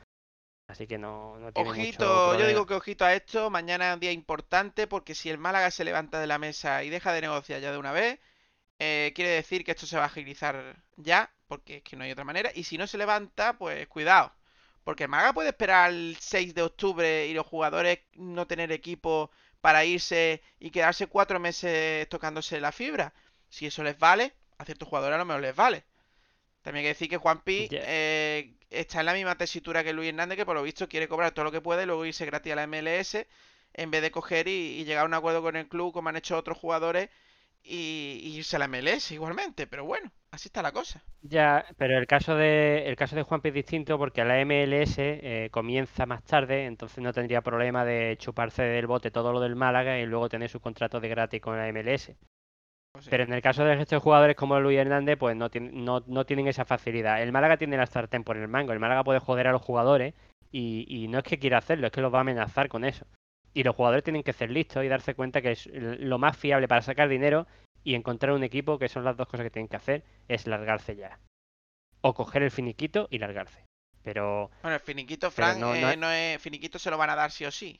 [0.67, 3.93] Así que no, no tiene mucho Ojito, yo digo que ojito a esto, mañana es
[3.93, 7.21] un día importante porque si el Málaga se levanta de la mesa y deja de
[7.21, 8.19] negociar ya de una vez,
[8.79, 12.11] eh, quiere decir que esto se va a agilizar ya, porque es que no hay
[12.11, 14.33] otra manera, y si no se levanta, pues cuidado,
[14.83, 19.31] porque el Málaga puede esperar el 6 de octubre y los jugadores no tener equipo
[19.61, 23.13] para irse y quedarse cuatro meses tocándose la fibra.
[23.49, 25.85] Si eso les vale, a ciertos jugadores a lo mejor les vale.
[26.67, 27.79] También hay que decir que Juanpi Ya.
[27.85, 31.31] eh, está en la misma tesitura que Luis Hernández, que por lo visto quiere cobrar
[31.31, 33.25] todo lo que puede y luego irse gratis a la MLS
[33.73, 36.17] en vez de coger y, y llegar a un acuerdo con el club como han
[36.17, 37.09] hecho otros jugadores
[37.63, 39.67] y, y irse a la MLS igualmente.
[39.67, 41.03] Pero bueno, así está la cosa.
[41.21, 45.49] Ya, pero el caso de el caso de Juanpi es distinto porque la MLS eh,
[45.51, 49.99] comienza más tarde, entonces no tendría problema de chuparse del bote todo lo del Málaga
[49.99, 52.11] y luego tener su contrato de gratis con la MLS.
[52.97, 53.11] Pues sí.
[53.11, 56.25] Pero en el caso de estos jugadores como Luis Hernández, pues no, tienen- no, no
[56.25, 57.21] tienen esa facilidad.
[57.21, 58.73] El Málaga tiene la sartén por el mango.
[58.73, 60.15] El Málaga puede joder a los jugadores
[60.51, 63.05] y, y no es que quiera hacerlo, es que los va a amenazar con eso.
[63.53, 66.67] Y los jugadores tienen que ser listos y darse cuenta que es lo más fiable
[66.67, 67.45] para sacar dinero
[67.83, 70.95] y encontrar un equipo, que son las dos cosas que tienen que hacer, es largarse
[70.95, 71.19] ya.
[72.01, 73.63] O coger el finiquito y largarse.
[74.03, 77.29] Pero Bueno, el finiquito, Frank, no- eh, no es finiquito se lo van a dar
[77.31, 77.79] sí o sí.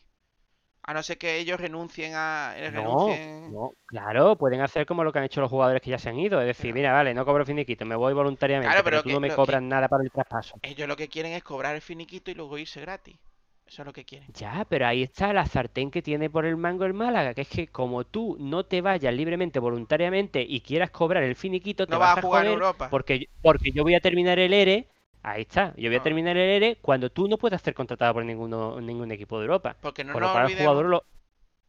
[0.87, 2.53] A no ser que ellos renuncien a...
[2.57, 3.23] eh, no, renuncien...
[3.45, 6.19] no, claro, pueden hacer como lo que han hecho los jugadores que ya se han
[6.19, 6.39] ido.
[6.41, 9.11] Es decir, mira, vale, no cobro finiquito, me voy voluntariamente, Claro, pero pero tú que
[9.11, 10.61] no me cobras nada para el traspaso.
[10.61, 13.17] Ellos lo que quieren es cobrar el finiquito y luego irse gratis.
[13.65, 14.31] Eso es lo que quieren.
[14.33, 17.47] Ya, pero ahí está la sartén que tiene por el mango el Málaga, que es
[17.49, 21.99] que como tú no te vayas libremente, voluntariamente y quieras cobrar el finiquito, te No
[21.99, 22.87] vas vas a jugar joder Europa.
[22.89, 24.87] porque, porque yo voy a terminar el ERE,
[25.31, 26.03] ahí está, yo voy a No.
[26.03, 29.75] terminar el ERE cuando tú no puedas ser contratado por ninguno, ningún equipo de Europa.
[29.81, 30.65] Porque no con nos lo cual olvidemos...
[30.71, 31.03] jugador lo,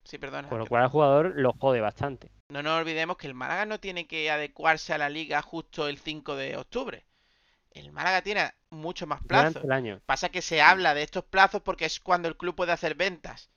[0.05, 0.49] Sí, perdona.
[0.49, 2.31] con lo cual al jugador lo jode bastante.
[2.49, 5.99] No nos olvidemos que el Málaga no tiene que adecuarse a la liga justo el
[5.99, 7.05] 5 de octubre.
[7.73, 9.63] El Málaga tiene mucho más plazos.
[9.65, 10.01] el año.
[10.07, 13.51] Pasa que se habla de estos plazos porque es cuando el club puede hacer ventas.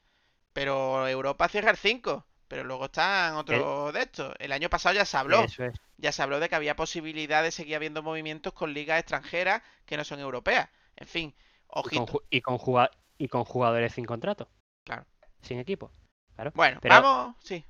[0.52, 2.26] Pero Europa cierra el 5.
[2.52, 4.34] Pero luego están otros de estos.
[4.38, 5.41] El año pasado ya se habló.
[5.45, 5.74] Eso es.
[5.97, 9.95] Ya se habló de que había posibilidad de seguir habiendo movimientos con ligas extranjeras que
[9.95, 10.68] no son europeas.
[10.97, 12.24] En fin, Y con, ojito.
[12.30, 14.49] y con juga- y con jugadores sin contrato.
[14.84, 15.06] Claro.
[15.41, 15.91] Sin equipo.
[16.36, 16.52] Claro.
[16.54, 17.36] Bueno, Pero- vamos.
[17.41, 17.64] Sí.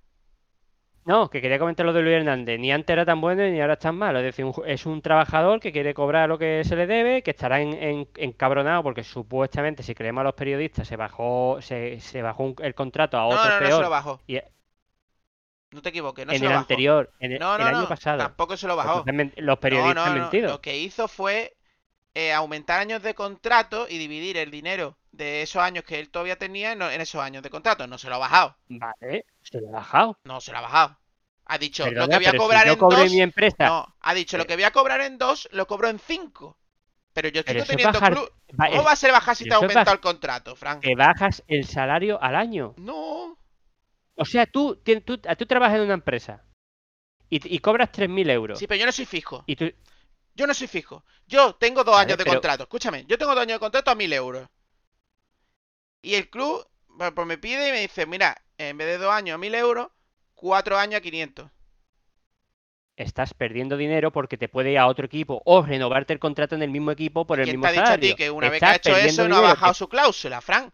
[1.04, 2.60] No, que quería comentar lo de Luis Hernández.
[2.60, 4.20] Ni antes era tan bueno ni ahora es tan malo.
[4.20, 7.32] Es decir, un es un trabajador que quiere cobrar lo que se le debe, que
[7.32, 12.22] estará en, en- encabronado porque supuestamente, si creemos a los periodistas, se bajó, se, se
[12.22, 13.82] bajó un- el contrato a No, otro no, no se peor.
[13.84, 14.22] lo bajó.
[14.28, 14.38] Y
[15.72, 16.62] No te equivoques, no en se el lo bajó.
[16.64, 18.18] anterior, en el, No, no, el año pasado.
[18.18, 19.06] Tampoco se lo bajó.
[19.38, 20.50] Los periodistas han no, mentido.
[20.50, 21.56] Lo que hizo fue
[22.14, 26.38] eh, aumentar años de contrato y dividir el dinero de esos años que él todavía
[26.38, 27.88] tenía en, esos años de contrato.
[27.88, 28.58] No se lo ha bajado.
[28.68, 30.18] Vale, se lo he bajado.
[30.26, 30.98] No se lo ha bajado.
[31.46, 33.12] Ha dicho, lo que voy a si cobrar yo en cobré dos.
[33.12, 33.66] mi empresa.
[33.66, 34.48] No, ha dicho, lo Eh.
[34.48, 36.58] que voy a cobrar en dos, lo cobro en cinco.
[37.14, 38.32] Pero yo estoy Pero teniendo bajar- club.
[38.58, 40.82] ¿Cómo es- va a ser bajar si te ha aumentado el contrato, Frank?
[40.82, 42.74] Te bajas el salario al año.
[42.78, 43.38] No.
[44.22, 46.44] O sea, tú, tú, tú trabajas en una empresa
[47.30, 48.60] y, y cobras 3.000 euros.
[48.60, 49.44] Sí, pero yo no soy fijo.
[49.48, 49.66] Y tú,
[50.36, 51.04] Yo no soy fijo.
[51.28, 52.64] Yo tengo dos Vale, años de pero- contrato.
[52.64, 54.48] Escúchame, yo tengo dos años de contrato a mil euros.
[56.02, 56.66] Y el club
[56.98, 59.88] pues, me pide y me dice, mira, en vez de dos años a mil euros,
[60.36, 61.50] cuatro años a 500.
[62.98, 66.62] estás perdiendo dinero porque te puede ir a otro equipo o renovarte el contrato en
[66.64, 68.10] el mismo equipo por el ¿Quién mismo te ha dicho a salario.
[68.12, 70.74] ti que una vez que ha hecho eso no ha bajado que- su cláusula, Frank?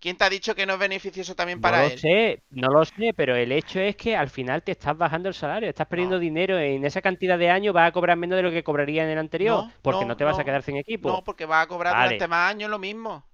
[0.00, 2.00] ¿Quién te ha dicho que no es beneficioso también No para lo él?
[2.00, 5.34] sé, no lo sé, pero el hecho es que al final te estás bajando el
[5.34, 6.20] salario, estás perdiendo No.
[6.20, 9.10] dinero en esa cantidad de años, vas a cobrar menos de lo que cobraría en
[9.10, 11.20] el anterior, No, porque no, no, te vas no, a quedar sin equipo.
[11.20, 11.96] No, porque va a cobrar Vale.
[11.96, 13.24] durante más años lo mismo.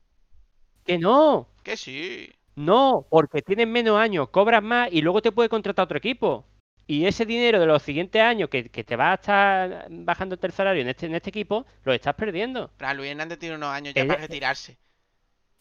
[0.86, 2.30] Que no, Que sí.
[2.56, 6.46] no, porque tienes menos años, cobras más y luego te puede contratar otro equipo.
[6.86, 10.52] Y ese dinero de los siguientes años que, que te va a estar bajando el
[10.52, 12.70] salario en este, en este equipo, lo estás perdiendo.
[12.76, 14.78] Fran, Luis Hernández tiene unos años ya para retirarse.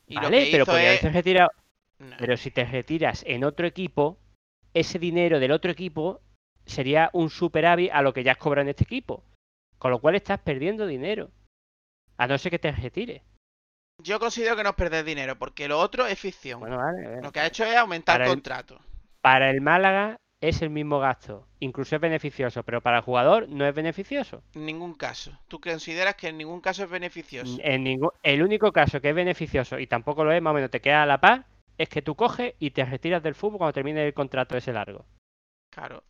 [0.07, 0.99] Y lo Vale, que pero hizo podría es...
[1.01, 1.49] haberse retirado.
[1.99, 2.15] No.
[2.17, 4.17] Pero si te retiras en otro equipo,
[4.73, 6.21] ese dinero del otro equipo
[6.65, 9.23] sería un superávit a lo que ya has cobrado en este equipo.
[9.77, 11.29] Con lo cual estás perdiendo dinero.
[12.17, 13.21] A no ser que te retires.
[14.01, 16.59] Yo considero que no es perder dinero, porque lo otro es ficción.
[16.59, 17.07] Bueno, vale.
[17.07, 17.21] vale.
[17.21, 18.79] Lo que ha hecho es aumentar Para el el- contrato.
[19.21, 21.47] Para el Málaga es el mismo gasto.
[21.61, 24.43] Incluso es beneficioso, pero para el jugador no es beneficioso.
[24.53, 25.31] En ningún caso.
[25.47, 27.57] ¿Tú consideras que en ningún caso es beneficioso?
[27.61, 28.09] En ningún...
[28.23, 31.03] El único caso que es beneficioso y tampoco lo es, más o menos te queda
[31.03, 31.45] a la paz,
[31.77, 35.05] es que tú coges y te retiras del fútbol cuando termine el contrato ese largo.
[35.69, 36.03] Claro.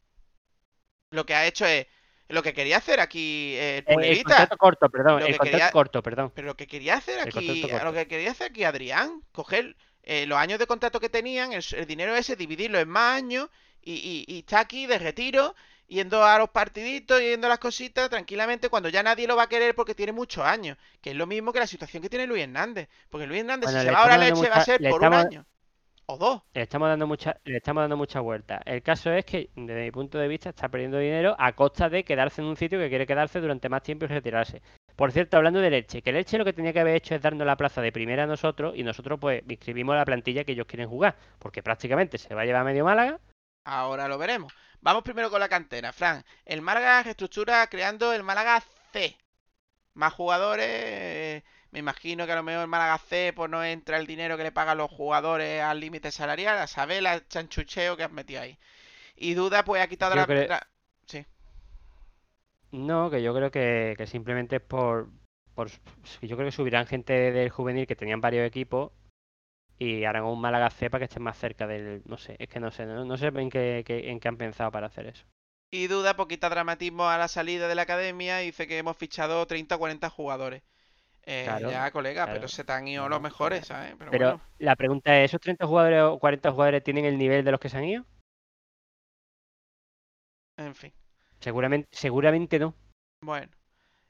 [1.11, 1.85] Lo que ha hecho es
[2.27, 5.21] lo que quería hacer aquí eh, el Eh, El, contrato corto, perdón.
[5.21, 6.31] El contrato quería- corto, perdón.
[6.33, 10.39] Pero lo que quería hacer aquí, lo que quería hacer aquí Adrián, coger eh, los
[10.39, 13.49] años de contrato que tenían, el, el dinero ese, dividirlo en más años
[13.83, 15.55] y, y, y está aquí de retiro,
[15.87, 19.49] yendo a los partiditos, yendo a las cositas tranquilamente cuando ya nadie lo va a
[19.49, 20.77] querer porque tiene muchos años.
[21.01, 22.89] Que es lo mismo que la situación que tiene Luis Hernández.
[23.09, 25.03] Porque Luis Hernández, Bueno, si se va ahora a leche, va a ser le por
[25.03, 25.45] un año.
[26.05, 26.41] O dos.
[26.53, 28.61] Le estamos dando mucha, le estamos dando mucha vuelta.
[28.65, 32.03] El caso es que, desde mi punto de vista, está perdiendo dinero a costa de
[32.03, 34.61] quedarse en un sitio que quiere quedarse durante más tiempo y retirarse.
[34.97, 37.47] Por cierto, hablando de Leche, que Leche lo que tenía que haber hecho es darnos
[37.47, 40.89] la plaza de primera a nosotros y nosotros pues inscribimos la plantilla que ellos quieren
[40.89, 43.19] jugar, porque prácticamente se va a llevar medio Málaga.
[43.65, 44.53] Ahora lo veremos.
[44.81, 46.23] Vamos primero con la cantera, Fran.
[46.45, 48.61] El Málaga reestructura creando el Málaga
[48.91, 49.17] C.
[49.95, 50.67] Más jugadores.
[50.69, 54.37] eh, Me imagino que a lo mejor el Málaga C pues no entra el dinero
[54.37, 56.57] que le pagan los jugadores al límite salarial.
[56.59, 58.57] A saber la chanchucheo que has metido ahí.
[59.15, 60.29] Y Duda pues ha quitado la...
[60.45, 60.67] la-
[61.07, 61.25] Sí.
[62.71, 65.09] No, que yo creo que, que simplemente es por,
[65.53, 65.69] por...
[66.21, 68.91] Yo creo que subirán gente del juvenil que tenían varios equipos
[69.79, 72.01] y harán un Málaga C para que estén más cerca del...
[72.05, 74.37] No sé, es que no sé, no, no sé en qué, qué- en qué han
[74.37, 75.25] pensado para hacer eso.
[75.71, 79.45] Y Duda pues quita dramatismo a la salida de la academia dice que hemos fichado
[79.45, 80.63] 30 o 40 jugadores.
[81.23, 82.39] Eh, Claro, ya, colega, claro.
[82.39, 83.67] pero se te han ido No, los mejores.
[83.67, 83.95] ¿sabes?
[83.99, 84.41] Pero, Pero bueno.
[84.59, 87.69] la pregunta es, ¿esos 30 jugadores o 40 jugadores tienen el nivel de los que
[87.69, 88.05] se han ido?
[90.57, 90.93] En fin.
[91.39, 92.73] Seguramente, seguramente no.
[93.21, 93.51] Bueno,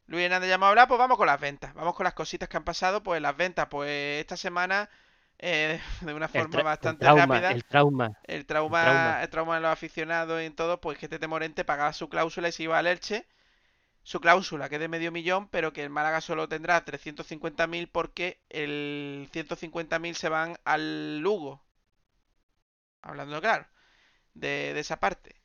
[0.08, 1.74] Luis Hernández ya hemos hablado, pues vamos con las ventas.
[1.76, 3.04] Vamos con las cositas que han pasado.
[3.04, 4.90] Pues las ventas, pues esta semana,
[5.46, 8.18] eh, de una forma el bastante trauma, rápida, el trauma.
[8.24, 9.24] el trauma, el trauma.
[9.24, 12.48] el trauma de los aficionados y en todo, pues que Tete Morente pagaba su cláusula
[12.48, 13.28] y se iba al Elche.
[14.04, 18.42] Su cláusula, que es de medio millón, pero que el Málaga solo tendrá 350.000 porque
[18.50, 21.62] el 150.000 se van al Lugo.
[23.02, 23.68] Hablando claro,
[24.34, 25.36] de, de esa parte.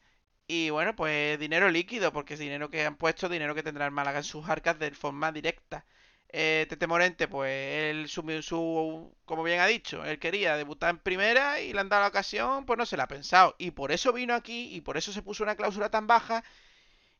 [0.47, 3.93] Y bueno, pues dinero líquido, porque es dinero que han puesto, dinero que tendrá el
[3.93, 5.85] Málaga en sus arcas de forma directa.
[6.31, 10.99] Eh, Tete Morente, pues él su, su, como bien ha dicho, él quería debutar en
[10.99, 13.55] primera y le han dado la ocasión, pues no se la ha pensado.
[13.59, 16.45] Y por eso vino aquí y por eso se puso una cláusula tan baja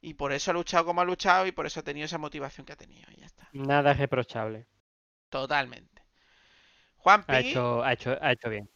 [0.01, 2.67] y por eso ha luchado como ha luchado y por eso ha tenido esa motivación
[2.67, 3.11] que ha tenido.
[3.11, 3.49] Y ya está.
[3.53, 4.67] Nada reprochable.
[5.31, 6.03] Totalmente.
[6.97, 8.69] Juanpi, Ha hecho, ha hecho, ha hecho bien.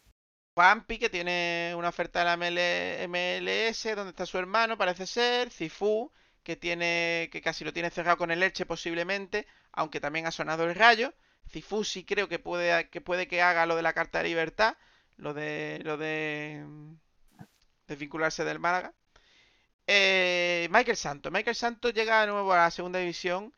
[0.55, 5.51] Juanpi, que tiene una oferta de la ML MLS, donde está su hermano, parece ser.
[5.51, 6.13] Cifú,
[6.43, 10.65] que tiene, que casi lo tiene cerrado con el Elche posiblemente, aunque también ha sonado
[10.65, 11.15] el Rayo.
[11.51, 14.77] Cifú sí creo que puede, que puede que haga lo de la carta de libertad,
[15.17, 16.95] lo de, lo de mm,
[17.87, 18.93] desvincularse del Málaga.
[19.87, 21.33] Eh, Michael Santos.
[21.33, 23.53] Michael Santos llega de nuevo a la segunda división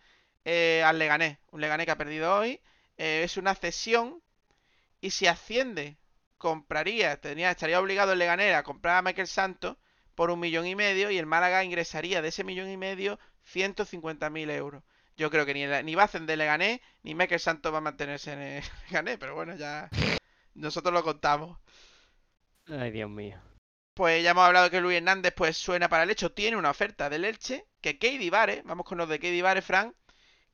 [0.44, 1.38] eh, al Leganés.
[1.50, 2.60] Un Leganés que ha perdido hoy.
[2.98, 4.22] Eh, es una cesión.
[5.00, 5.98] Y si asciende,
[6.38, 9.76] compraría, tenía, estaría obligado el Leganés a comprar a Michael Santos
[10.14, 11.10] por un millón y medio.
[11.10, 13.18] Y el Málaga ingresaría de ese millón y medio
[13.52, 14.82] 150.000 euros.
[15.16, 18.40] Yo creo que ni, ni Bacen de Leganés, ni Mekel Santos va a mantenerse en
[18.40, 19.88] el Leganés, pero bueno, ya
[20.54, 21.58] nosotros lo contamos.
[22.68, 23.40] Ay, Dios mío.
[23.94, 27.08] Pues ya hemos hablado que Luis Hernández pues suena para el hecho, tiene una oferta
[27.08, 29.94] del Elche, que Keidi Vare, vamos con los de Keidi Vare, Frank,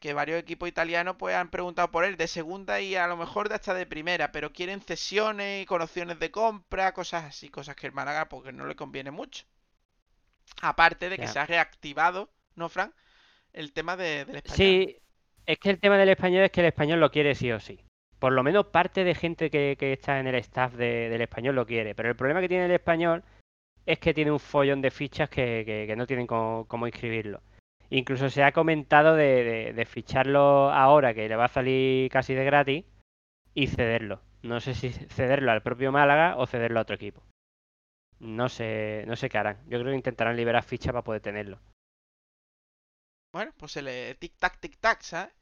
[0.01, 3.49] que varios equipos italianos pues han preguntado por él de segunda y a lo mejor
[3.49, 7.77] de hasta de primera, pero quieren cesiones y con opciones de compra, cosas así, cosas
[7.77, 9.45] que el Málaga porque no le conviene mucho.
[10.63, 12.93] Aparte de que se ha reactivado, ¿no, Frank?
[13.53, 14.57] El tema de- del español.
[14.57, 14.97] Sí,
[15.47, 17.85] es que el tema del español es que el español lo quiere sí o sí.
[18.19, 21.55] Por lo menos parte de gente que, que está en el staff de- del español
[21.55, 21.95] lo quiere.
[21.95, 23.23] Pero el problema que tiene el español
[23.87, 27.43] es que tiene un follón de fichas que, que- que no tienen cómo, cómo inscribirlo.
[27.91, 32.35] Incluso se ha comentado de, de- de ficharlo ahora, que le va a salir casi
[32.35, 32.85] de gratis,
[33.55, 34.21] y cederlo.
[34.43, 37.23] No sé si cederlo al propio Málaga o cederlo a otro equipo.
[38.21, 39.59] No sé, no sé qué harán.
[39.69, 41.59] Yo creo que intentarán liberar fichas para poder tenerlo.
[43.33, 45.33] Bueno, pues se le tic-tac, tic-tac, ¿sabes?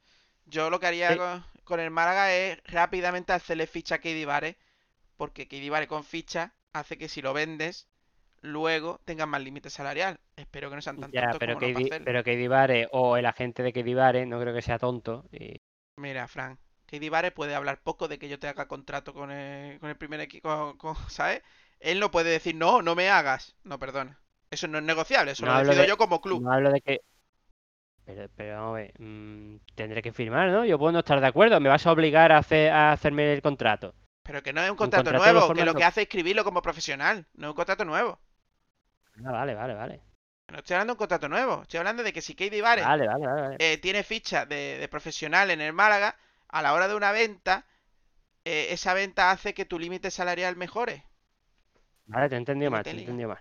[0.45, 1.17] Yo lo que haría Sí.
[1.17, 4.57] con, con el Málaga es rápidamente hacerle ficha a Keidi Vare,
[5.17, 7.87] porque Keidi Vare con ficha hace que si lo vendes,
[8.41, 10.19] luego tengas más límite salarial.
[10.35, 11.69] Espero que no sean tan Ya, tontos pero como
[12.05, 15.25] pero Divare o el agente de que Divare no creo que sea tonto.
[15.31, 15.57] Y
[15.97, 19.79] Mira, Frank, Keidi Vare puede hablar poco de que yo te haga contrato con el,
[19.79, 21.41] con el primer equipo, con- ¿sabes?
[21.79, 23.55] Él no puede decir, no, no me hagas.
[23.63, 24.19] No, perdona.
[24.51, 26.43] Eso no es negociable, eso No lo decido de- yo como club.
[26.43, 27.01] no hablo de que.
[28.05, 30.65] Pero, pero vamos a ver, mm, tendré que firmar, ¿no?
[30.65, 31.59] Yo puedo no estar de acuerdo.
[31.59, 33.93] Me vas a obligar a, hacer, a hacerme el contrato.
[34.23, 37.27] Pero que no es un contrato, nuevo, que lo que hace es escribirlo como profesional,
[37.33, 38.21] no es un contrato nuevo.
[39.25, 40.01] Ah, vale, vale, vale.
[40.51, 43.07] No estoy hablando de un contrato nuevo, estoy hablando de que si Keidi Vare Vale,
[43.07, 46.15] vale, eh, tiene ficha de, de profesional en el Málaga,
[46.47, 47.65] a la hora de una venta,
[48.45, 51.03] eh, esa venta hace que tu límite salarial mejore.
[52.07, 53.39] Vale, te he entendido mal, te he entendido mal.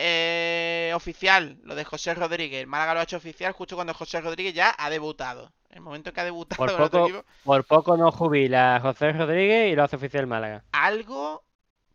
[0.00, 2.60] Eh, oficial, lo de José Rodríguez.
[2.62, 5.52] El Málaga lo ha hecho oficial justo cuando José Rodríguez ya ha debutado.
[5.68, 8.80] En el momento que ha debutado Por otro poco, equipo, por poco no jubila a
[8.80, 10.64] José Rodríguez y lo hace oficial Málaga.
[10.72, 11.44] algo,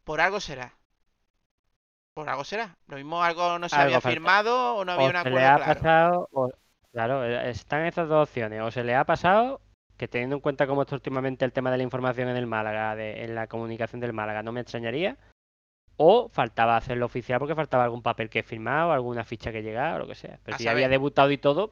[0.03, 0.77] por algo será.
[2.13, 2.77] Por algo será.
[2.87, 4.13] Lo mismo algo no se Algo había falta.
[4.13, 5.73] firmado o no había O un se acuerdo le ha claro.
[5.73, 6.51] pasado, o-
[6.91, 8.61] claro, eh, están esas dos opciones.
[8.61, 9.61] O se le ha pasado,
[9.97, 12.95] que teniendo en cuenta cómo está últimamente el tema de la información en el Málaga,
[12.95, 15.17] de- en la comunicación del Málaga, no me extrañaría.
[15.97, 19.95] O faltaba hacerlo oficial porque faltaba algún papel que firmar o alguna ficha que llegara
[19.95, 20.39] o lo que sea.
[20.43, 20.77] Pero A si saber.
[20.77, 21.71] había debutado y todo,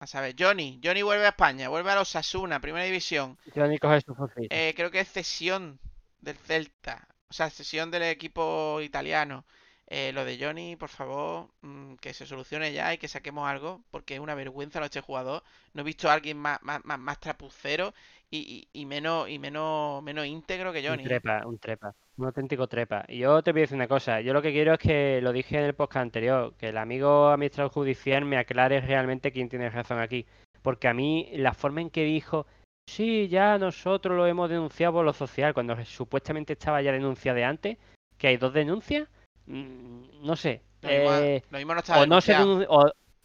[0.00, 0.80] A saber, Johnny.
[0.82, 3.36] Johnny vuelve a España, vuelve a los Sasuna, primera división.
[3.54, 4.14] yo ni coger su.
[4.48, 5.78] Eh, creo que es cesión
[6.20, 7.06] del Celta.
[7.30, 9.44] O sea, cesión del equipo italiano.
[9.92, 13.82] Eh, lo de Johnny, por favor, mm, que se solucione ya y que saquemos algo,
[13.90, 15.42] porque es una vergüenza lo de este jugador.
[15.74, 17.92] No he visto a alguien más, más, más, más trapucero
[18.30, 21.02] y, y- y menos, y menos, menos íntegro que Un Johnny.
[21.02, 21.06] ¿eh?
[21.06, 23.04] trepa, un trepa, un auténtico trepa.
[23.08, 25.32] Y yo te voy a decir una cosa, yo lo que quiero es que, lo
[25.32, 29.70] dije en el podcast anterior, que el amigo administrador judicial me aclare realmente quién tiene
[29.70, 30.24] razón aquí.
[30.62, 32.46] Porque a mí la forma en que dijo,
[32.90, 37.44] sí, ya nosotros lo hemos denunciado por lo social, cuando supuestamente estaba ya denunciado de
[37.44, 37.78] antes,
[38.18, 39.08] que hay dos denuncias,
[39.46, 40.62] mm, no sé.
[40.82, 42.32] Lo mismo, eh, lo mismo no estaba o no se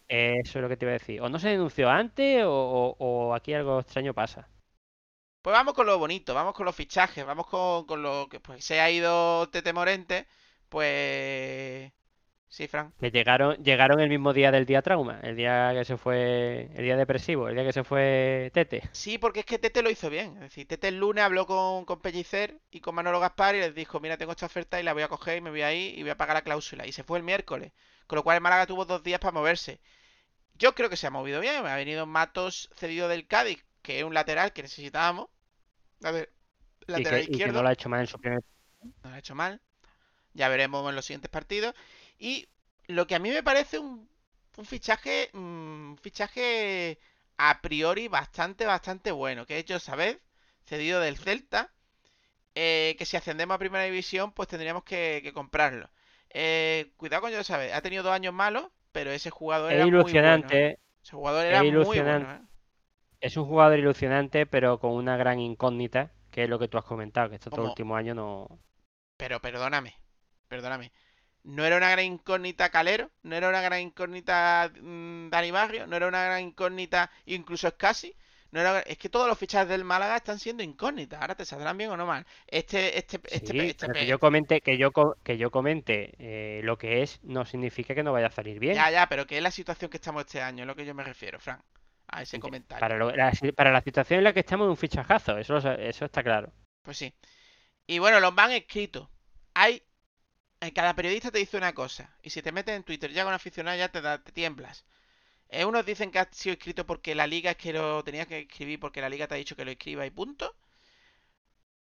[0.08, 1.22] eso es lo que te iba a decir.
[1.22, 4.48] O no se denunció antes o, o- o aquí algo extraño pasa.
[5.42, 8.64] Pues vamos con lo bonito, vamos con los fichajes, vamos con, con lo que pues
[8.66, 10.28] se ha ido Tete Morente,
[10.70, 11.92] pues
[12.50, 12.94] sí, Fran.
[13.00, 16.84] Que llegaron, llegaron el mismo día del día trauma, el día que se fue, el
[16.84, 18.90] día depresivo, el día que se fue Tete.
[18.92, 20.36] Sí, porque es que Tete lo hizo bien.
[20.36, 23.76] Es decir, Tete el lunes habló con, con Pellicer y con Manolo Gaspar y les
[23.76, 25.98] dijo, mira, tengo esta oferta y la voy a coger y me voy a ir
[25.98, 26.88] y voy a pagar la cláusula.
[26.88, 27.74] Y se fue el miércoles.
[28.08, 29.82] Con lo cual el Málaga tuvo dos días para moverse.
[30.56, 31.66] Yo creo que se ha movido bien.
[31.68, 35.30] Ha venido Matos cedido del Cádiz, que es un lateral que necesitábamos.
[36.04, 36.34] A ver,
[36.88, 37.54] Y lateral que, y que izquierdo.
[37.54, 38.42] no lo ha hecho mal en su primer.
[39.04, 39.62] No lo ha hecho mal.
[40.34, 41.76] Ya veremos en los siguientes partidos.
[42.18, 42.48] Y
[42.88, 44.10] lo que a mí me parece un,
[44.58, 45.30] un fichaje.
[45.34, 47.00] mm, Un fichaje
[47.38, 49.46] a priori bastante, bastante bueno.
[49.46, 50.20] Que es Josabed,
[50.66, 51.74] cedido del Celta.
[52.56, 55.90] eh, que si ascendemos a primera división, pues tendríamos que, que comprarlo.
[56.32, 57.72] Eh, cuidado con Josabed.
[57.74, 60.22] Ha tenido dos años malos, pero ese jugador Es era muy bueno.
[60.22, 60.80] ilusionante, ¿eh?
[61.04, 62.18] Ese jugador es era muy ilusionante.
[62.18, 62.34] bueno.
[62.34, 62.42] ¿eh?
[63.22, 66.86] es un jugador ilusionante, pero con una gran incógnita, que es lo que tú has
[66.86, 68.48] comentado, que estos últimos años no.
[69.18, 69.92] Pero perdóname,
[70.48, 70.92] perdóname.
[71.46, 73.12] ¿No era una gran incógnita Calero?
[73.24, 75.88] ¿No era una gran incógnita mm, Dani Barrio?
[75.88, 78.16] ¿No era una gran incógnita incluso Escasi?
[78.52, 78.80] ¿No era...
[78.82, 81.22] Es que todos los fichajes del Málaga están siendo incógnitas.
[81.22, 82.26] Ahora te saldrán bien o no mal.
[82.48, 84.92] Este, este, este, Sí, este, que yo comente, que yo,
[85.24, 88.76] que yo comente eh, lo que es, no significa que no vaya a salir bien.
[88.76, 90.96] Ya, ya, pero que es la situación que estamos este año, es lo que yo
[90.96, 91.62] me refiero, Fran.
[92.08, 92.80] A ese comentario.
[92.80, 96.06] Para, lo- la, para la situación en la que estamos, es un fichajazo, eso, eso
[96.06, 96.52] está claro.
[96.84, 97.14] Pues sí.
[97.88, 99.10] Y bueno, los van escritos.
[99.54, 99.84] Hay.
[100.74, 102.14] Cada periodista te dice una cosa.
[102.24, 104.86] Y si te metes en Twitter ya con aficionado ya te, da, te tiemblas.
[105.50, 108.40] Eh, unos dicen que ha sido escrito porque la liga es que lo tenía que
[108.42, 110.56] escribir porque la liga te ha dicho que lo escriba y punto.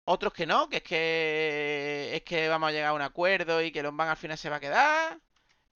[0.06, 3.70] Otros que no, que es que es que vamos a llegar a un acuerdo y
[3.72, 5.20] que Lombán al final se va a quedar.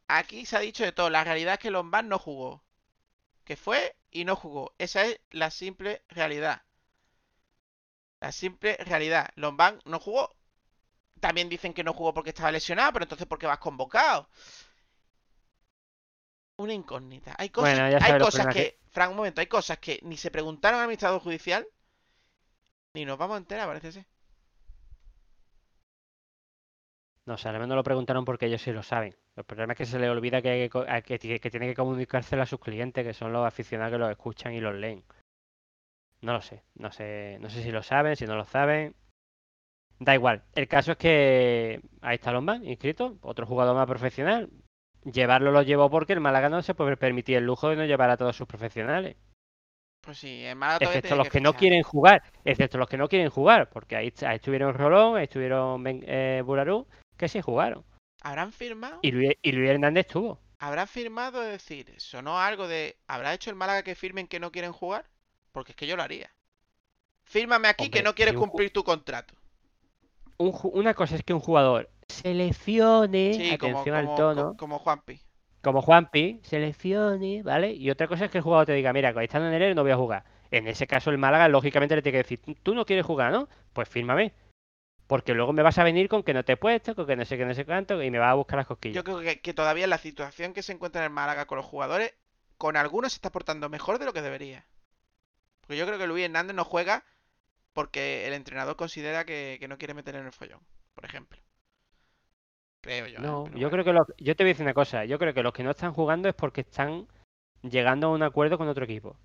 [0.09, 1.11] Aquí se ha dicho de todo.
[1.11, 2.65] La realidad es que Lombán no jugó.
[3.45, 4.75] Que fue y no jugó.
[4.79, 6.63] Esa es la simple realidad.
[8.21, 9.31] La simple realidad.
[9.35, 10.37] Lombán no jugó.
[11.21, 14.29] También dicen que no jugó porque estaba lesionado, pero entonces ¿por qué vas convocado?
[16.59, 17.35] Una incógnita.
[17.39, 20.31] Hay cosas, Bueno, hay cosas problemas que, Frank, un momento, hay cosas que ni se
[20.31, 21.66] preguntaron al administrador judicial,
[22.95, 24.07] ni nos vamos a enterar, parece ser.
[27.27, 29.14] No, o sea, al menos lo preguntaron porque ellos sí lo saben.
[29.37, 30.71] El problema es que se les olvida que,
[31.05, 34.11] que, que, que tiene que comunicárselo a sus clientes, que son los aficionados que los
[34.11, 35.05] escuchan y los leen.
[36.23, 38.97] No lo sé, no sé, no sé si lo saben, si no lo saben.
[39.99, 40.45] Da igual.
[40.55, 44.49] El caso es que ahí está Lombán, inscrito, otro jugador más profesional.
[45.05, 48.11] Llevarlo lo llevó porque el Málaga no se puede permitir el lujo de no llevar
[48.11, 49.17] a todos sus profesionales.
[50.01, 53.31] Pues sí, en Málaga Excepto los que no quieren jugar, excepto los que no quieren
[53.31, 56.87] jugar, porque ahí, ahí estuvieron Rolón, ahí estuvieron eh, Burarú,
[57.17, 57.85] que sí jugaron.
[58.23, 59.01] ¿Habrán firmado?
[59.03, 60.41] Y Luis, y Luis Hernández estuvo.
[60.59, 61.43] ¿Habrán firmado?
[61.43, 62.97] Es decir, sonó algo de.
[63.07, 65.07] ¿Habrá hecho el Málaga que firmen que no quieren jugar?
[65.53, 66.31] Porque es que yo lo haría.
[67.25, 69.35] Fírmame aquí que no quieres cumplir tu contrato.
[70.39, 74.78] Un una cosa es que un jugador seleccione, Sí, atención como, al tono, co- como
[74.78, 75.20] Juanpi.
[75.62, 77.72] como Juanpi, seleccione, ¿vale?
[77.72, 79.93] Y otra cosa es que el jugador te diga, mira, estando en enero no voy
[79.93, 80.24] a jugar.
[80.51, 83.49] En ese caso el Málaga lógicamente le tiene que decir, tú no quieres jugar, ¿no?
[83.72, 84.32] Pues fírmame.
[85.07, 87.24] Porque luego me vas a venir con que no te he puesto, con que no
[87.24, 88.97] sé qué, no sé cuánto, y me vas a buscar las cosquillas.
[88.97, 91.66] Yo creo que, que todavía la situación que se encuentra en el Málaga con los
[91.66, 92.14] jugadores,
[92.59, 94.66] con algunos se está portando mejor de lo que debería.
[95.62, 97.05] Porque yo creo que Luis Hernández no juega
[97.79, 100.59] porque el entrenador considera que, que no quiere meter en el follón,
[100.95, 101.41] por ejemplo.
[102.83, 103.18] Creo yo.
[103.18, 103.22] ¿eh?
[103.22, 103.70] No, yo bueno.
[103.70, 105.62] creo que los, yo te voy a decir una cosa, yo creo que los que
[105.62, 107.07] no están jugando es porque están
[107.62, 109.16] llegando a un acuerdo con otro equipo.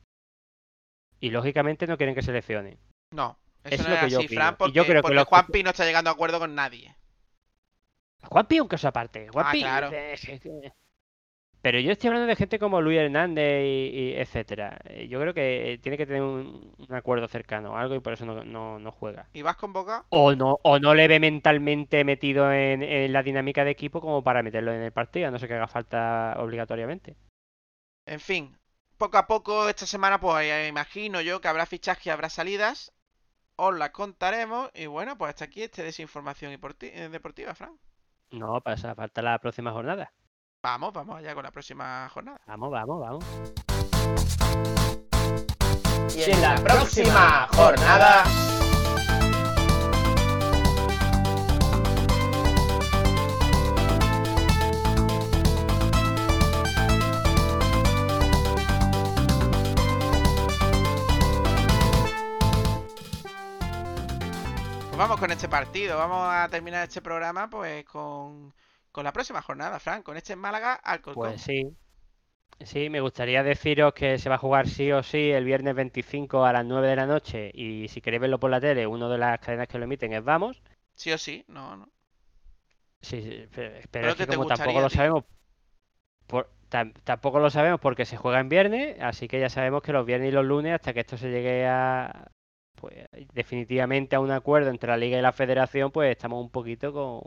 [1.19, 2.77] Y lógicamente no quieren que seleccione.
[3.09, 4.27] No, eso Es no lo que yo así.
[4.27, 6.53] Fran, porque, yo creo que porque los que- Juanpi no está llegando a acuerdo con
[6.53, 6.95] nadie.
[8.21, 9.29] Juanpi es un caso aparte.
[9.29, 9.89] Juanpi, claro.
[11.63, 11.71] Eh, eh, eh.
[11.71, 14.79] Pero yo estoy hablando de gente como Luis Hernández y, y etcétera.
[14.85, 18.13] Eh, Yo creo que tiene que tener un, un acuerdo cercano o algo y por
[18.13, 19.29] eso no, no, no juega.
[19.33, 20.07] ¿Y vas convocado?
[20.09, 24.23] O no, o no le ve mentalmente metido en, en la dinámica de equipo como
[24.23, 27.17] para meterlo en el partido, a no sé que haga falta obligatoriamente.
[28.05, 28.57] En fin,
[28.97, 32.93] poco a poco esta semana, pues eh, imagino yo que habrá fichajes y habrá salidas.
[33.57, 34.71] Os las contaremos.
[34.75, 37.79] Y bueno, pues hasta aquí este desinformación eh, deportiva, Fran.
[38.31, 40.13] No, pasa falta la próxima jornada.
[40.63, 42.39] Vamos, vamos allá con la próxima jornada.
[42.47, 43.25] Vamos, vamos, vamos.
[46.15, 48.23] Y en la próxima jornada.
[64.87, 65.97] Pues vamos con este partido.
[65.97, 68.53] Vamos a terminar este programa pues con,
[68.93, 70.03] con la próxima jornada, Fran.
[70.03, 71.31] Con este Málaga Alcorcón.
[71.31, 71.75] Pues sí.
[72.63, 76.45] Sí, me gustaría deciros que se va a jugar sí o sí el viernes 25
[76.45, 79.17] a las 9 de la noche y si queréis verlo por la tele, una de
[79.17, 80.61] las cadenas que lo emiten es Vamos.
[80.95, 81.89] Sí o sí, no, no.
[83.01, 83.47] Sí, sí,
[83.91, 85.25] pero, es que como tampoco lo sabemos,
[86.27, 89.91] por- tam- tampoco lo sabemos porque se juega en viernes, así que ya sabemos que
[89.93, 92.27] los viernes y los lunes, hasta que esto se llegue a,
[92.79, 92.93] pues,
[93.33, 97.21] definitivamente a un acuerdo entre la liga y la federación, pues estamos un poquito con,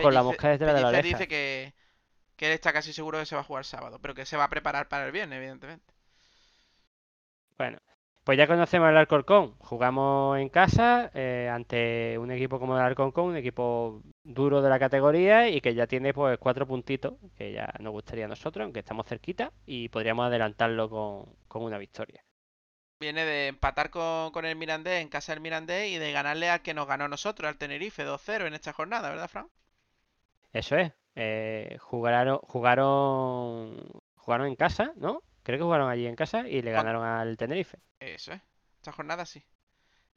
[0.00, 1.08] con la Pellicer- mosca detrás de la Pellicer oreja.
[1.08, 1.74] dice que,
[2.36, 4.44] que él está casi seguro que se va a jugar sábado, pero que se va
[4.44, 5.94] a preparar para el viernes, evidentemente.
[7.58, 7.78] Bueno,
[8.24, 9.54] pues ya conocemos el Alcorcón.
[9.58, 14.78] Jugamos en casa eh, ante un equipo como el Alcorcón, un equipo duro de la
[14.78, 18.80] categoría y que ya tiene pues cuatro puntitos, que ya nos gustaría a nosotros, aunque
[18.80, 22.24] estamos cerquita, y podríamos adelantarlo con, con una victoria.
[23.00, 26.62] Viene de empatar con, con el Mirandés en casa del Mirandés y de ganarle al
[26.62, 29.50] que nos ganó a nosotros, al Tenerife 2-0 en esta jornada, ¿verdad, Fran?
[30.52, 30.92] Eso es.
[31.16, 33.76] eh, jugaron, jugaron,
[34.16, 35.22] jugaron en casa, ¿no?
[35.42, 37.78] Creo que jugaron allí en casa y le ganaron al Tenerife.
[38.00, 38.40] Eso es.
[38.76, 39.44] Esta jornada sí.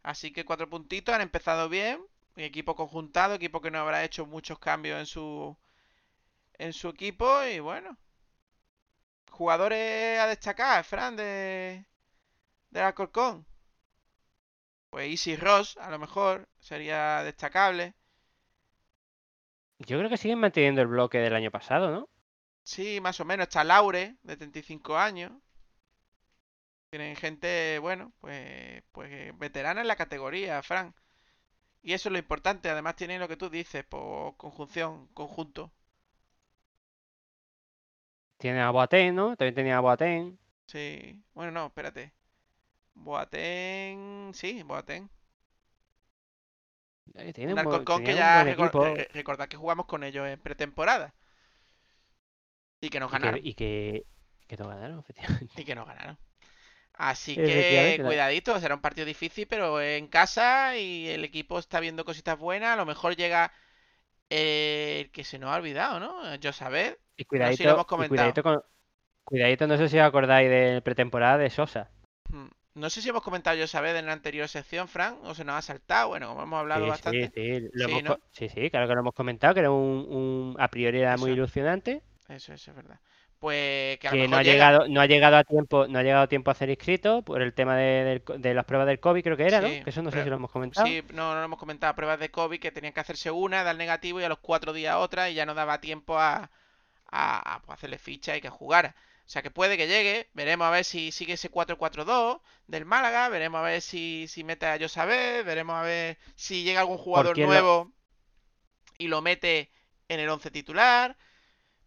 [0.03, 2.01] Así que cuatro puntitos, han empezado bien.
[2.35, 5.57] Equipo conjuntado, equipo que no habrá hecho muchos cambios en su
[6.57, 7.97] en su equipo y bueno.
[9.31, 11.85] Jugadores a destacar, Fran, de
[12.71, 13.45] del Alcorcón.
[14.89, 17.95] Pues Easy Ross, a lo mejor, sería destacable.
[19.85, 22.09] Yo creo que siguen manteniendo el bloque del año pasado, ¿no?
[22.63, 23.47] Sí, más o menos.
[23.47, 25.31] Está Laure, de 35 años.
[26.89, 30.93] Tienen gente, bueno, pues, pues veterana en la categoría, Fran.
[31.81, 32.69] Y eso es lo importante.
[32.69, 35.71] Además tienen lo que tú dices, por conjunción, conjunto.
[38.37, 39.35] Tiene a Boateng, ¿no?
[39.35, 40.37] También tenía a Boateng.
[40.67, 41.21] Sí.
[41.33, 42.13] Bueno, no, espérate.
[42.95, 44.33] Boateng.
[44.33, 45.09] Sí, Boateng.
[47.15, 48.83] Eh, Tiene Un Alcorcón que ya equipo.
[48.85, 51.13] re- recordad que jugamos con ellos en pretemporada.
[52.81, 53.39] Y que nos Y que, ganaron.
[53.43, 54.05] y que,
[54.47, 55.53] que no ganaron, efectivamente.
[55.61, 56.17] Y que nos ganaron.
[56.93, 62.05] Así que cuidadito, será un partido difícil, pero en casa y el equipo está viendo
[62.05, 62.73] cositas buenas.
[62.73, 63.51] A lo mejor llega
[64.29, 66.21] eh, el que se nos ha olvidado, ¿no?
[66.41, 66.97] Josabed.
[67.17, 68.09] Y lo cuidadito, hemos y comentado.
[68.09, 68.63] cuidadito con.
[69.23, 71.89] Cuidadito, no sé si os acordáis de pretemporada de Sosa.
[72.75, 75.61] No sé si hemos comentado Josabed en la anterior sección, Fran, o se nos ha
[75.63, 76.09] saltado.
[76.09, 77.27] Bueno, como hemos hablado Sí, bastante.
[77.31, 78.15] sí, sí, lo Sí, hemos ¿no?
[78.15, 81.17] co- sí, sí, claro que lo hemos comentado, que era un, un- a priori era
[81.17, 82.99] muy ilusionante, Eso, eso es verdad.
[83.39, 84.43] Pues que a lo que mejor no ha llega.
[84.43, 87.41] llegado, no ha llegado a tiempo, no ha llegado a tiempo a ser inscrito por
[87.41, 88.21] el tema de,
[88.53, 89.77] las pruebas del COVID, creo que era, ¿no?
[89.81, 90.95] Que eso no sé si lo hemos comentado.
[90.95, 91.95] Sí, no, no lo hemos comentado.
[91.95, 94.95] Pruebas de COVID que tenían que hacerse una, dar negativo y a los cuatro días
[94.97, 96.49] otra y ya no daba tiempo a,
[97.11, 98.95] a, a, pues, hacerle ficha y que jugara.
[99.25, 100.29] O sea que puede que llegue.
[100.33, 103.29] Veremos a ver si sigue ese 4-4-2 del Málaga.
[103.29, 105.45] Veremos a ver si, si mete a Josabed.
[105.45, 107.91] Veremos a ver si llega algún jugador lo- nuevo
[108.97, 109.71] y lo mete
[110.09, 111.17] en el 11 titular.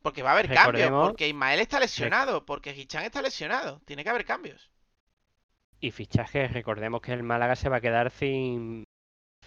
[0.03, 0.91] Porque va a haber cambios.
[0.91, 2.47] Porque Ismael está lesionado.
[2.47, 3.81] Porque Hichan está lesionado.
[3.85, 4.71] Tiene que haber cambios.
[5.79, 8.85] Y fichajes, recordemos que el Málaga se va a quedar sin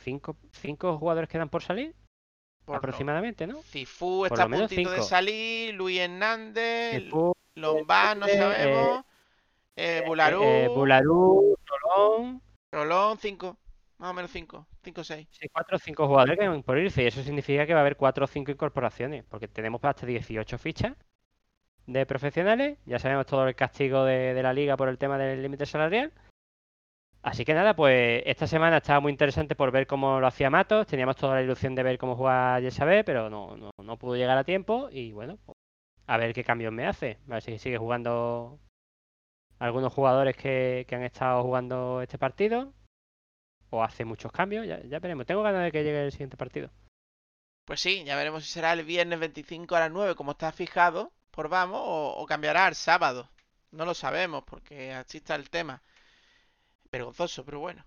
[0.04, 1.96] cinco, cinco jugadores quedan por salir,
[2.66, 3.62] Por aproximadamente, ¿no?
[3.64, 5.74] Cifú Por está a puntito de salir.
[5.74, 7.04] Luis Hernández.
[7.04, 9.06] Cifú, Lombard, no eh, sabemos.
[9.76, 10.44] Eh, Bularú.
[10.44, 12.42] eh, Bularú, Rolón,
[12.72, 13.58] Rolón, 5.
[13.98, 14.66] Más o menos 5.
[14.84, 15.28] 5 o 6.
[15.32, 17.82] sí, cuatro o cinco jugadores que van por irse, y eso significa que va a
[17.82, 20.96] haber cuatro o cinco incorporaciones, porque tenemos hasta 18 fichas
[21.86, 25.42] de profesionales, ya sabemos todo el castigo de, de la liga por el tema del
[25.42, 26.14] límite salarial.
[27.22, 30.88] Así que nada, pues esta semana estaba muy interesante por ver cómo lo hacía Matos,
[30.88, 34.38] teníamos toda la ilusión de ver cómo jugaba Yesabé, pero no, no, no pudo llegar
[34.38, 35.38] a tiempo y bueno,
[36.10, 38.60] a ver qué cambios me hace, a ver si sigue jugando
[39.60, 42.74] algunos jugadores que, que han estado jugando este partido
[43.70, 45.28] o hace muchos cambios, ya, ya veremos.
[45.28, 46.72] Tengo ganas de que llegue el siguiente partido.
[47.66, 51.14] Pues sí, ya veremos si será el viernes 25 a las 9, como está fijado
[51.30, 53.30] por vamos, o, cambiará al sábado.
[53.70, 55.84] No lo sabemos, porque así está el tema.
[56.92, 57.86] Vergonzoso, pero bueno.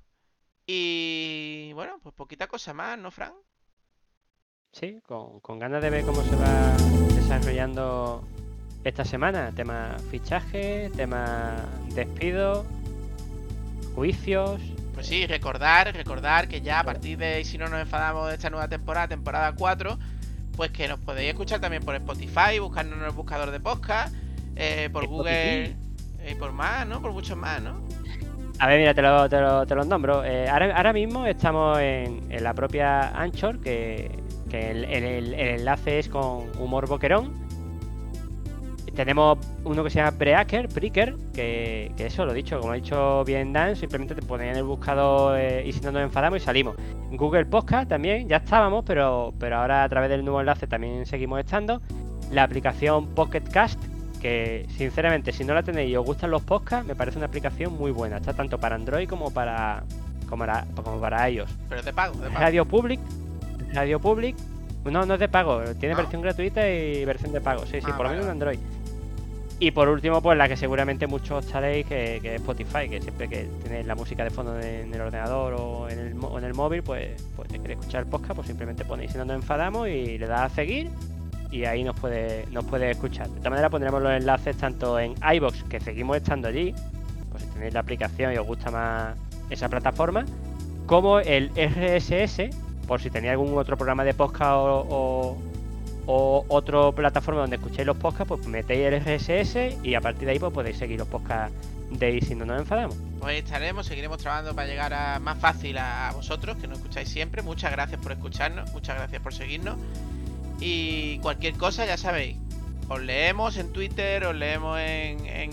[0.64, 3.34] Y bueno, pues poquita cosa más, ¿no, Fran?
[4.72, 6.72] Sí, con, con ganas de ver cómo se va
[7.14, 8.24] desarrollando
[8.84, 9.52] esta semana.
[9.54, 11.56] Tema fichaje, tema
[11.94, 12.64] despido,
[13.94, 14.60] juicios.
[14.94, 18.50] Pues sí, recordar, recordar que ya a partir de si no nos enfadamos de esta
[18.50, 19.98] nueva temporada, temporada 4,
[20.56, 24.14] pues que nos podéis escuchar también por Spotify, buscarnos en el buscador de podcast,
[24.56, 25.74] eh, por Spotify.
[25.74, 25.76] Google
[26.30, 27.00] y por más, ¿no?
[27.00, 27.80] Por muchos más, ¿no?
[28.58, 30.24] A ver, mira, te, lo, te, lo- te los nombro.
[30.24, 34.21] Eh, ahora, ahora mismo estamos en, en la propia Anchor, que,
[34.52, 37.32] que el, el- el- enlace es con Humor Boquerón.
[38.94, 42.74] Tenemos uno que se llama Breaker, Breaker, que, que eso lo he dicho, como ha
[42.74, 46.42] dicho bien Dan, simplemente te pones en el buscador eh, y si no nos enfadamos
[46.42, 46.76] y salimos.
[47.10, 51.40] Google Podcast también, ya estábamos, pero, pero ahora a través del nuevo enlace también seguimos
[51.40, 51.80] estando.
[52.30, 53.80] La aplicación Pocket Cast,
[54.20, 57.72] que sinceramente si no la tenéis y os gustan los podcasts, me parece una aplicación
[57.78, 58.18] muy buena.
[58.18, 59.84] Está tanto para Android como para,
[60.28, 61.48] como para, como para iOS.
[61.70, 62.40] Pero de pago, de pago.
[62.40, 63.00] Radio Public,
[63.72, 64.36] Radio Public,
[64.84, 66.00] no, no es de pago, tiene ¿No?
[66.00, 68.58] versión gratuita y versión de pago, sí, sí, Ah, por lo menos en Android.
[69.60, 73.28] Y por último, pues la que seguramente muchos estaréis, que, que es Spotify, que siempre
[73.28, 76.54] que tenéis la música de fondo en, el ordenador o en el, o en el
[76.54, 79.88] móvil, pues, pues si queréis escuchar el podcast, pues simplemente ponéis si no nos enfadamos
[79.88, 80.90] y le das a seguir
[81.52, 83.28] y ahí nos puede, nos puede escuchar.
[83.28, 86.74] De esta manera pondremos los enlaces tanto en iBox, que seguimos estando allí,
[87.30, 89.14] pues si tenéis la aplicación y os gusta más
[89.50, 90.24] esa plataforma,
[90.86, 92.50] como el RSS,
[92.92, 95.38] por si tenéis algún otro programa de podcast o,
[96.04, 100.32] o, otra plataforma donde escuchéis los podcasts, pues metéis el RSS y a partir de
[100.32, 101.56] ahí pues podéis seguir los podcasts
[101.88, 102.94] de si no nos enfadamos.
[103.18, 107.08] Pues estaremos, seguiremos trabajando para llegar a más fácil a, a vosotros, que nos escucháis
[107.08, 107.40] siempre.
[107.40, 109.78] Muchas gracias por escucharnos, muchas gracias por seguirnos.
[110.60, 112.36] Y cualquier cosa, ya sabéis,
[112.90, 115.50] os leemos en Twitter, os leemos en, en,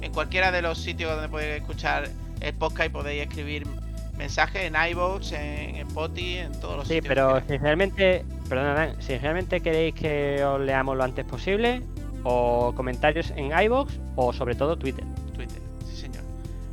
[0.00, 2.08] en cualquiera de los sitios donde podéis escuchar
[2.40, 3.64] el podcast y podéis escribir
[4.20, 7.02] mensajes en iVoox, en Spotify, en todos los Sí, sitios.
[7.02, 11.82] que pero si realmente, perdona, si realmente queréis que os leamos lo antes posible,
[12.22, 15.04] o comentarios en iBox o sobre todo Twitter.
[15.32, 16.22] Twitter, sí señor.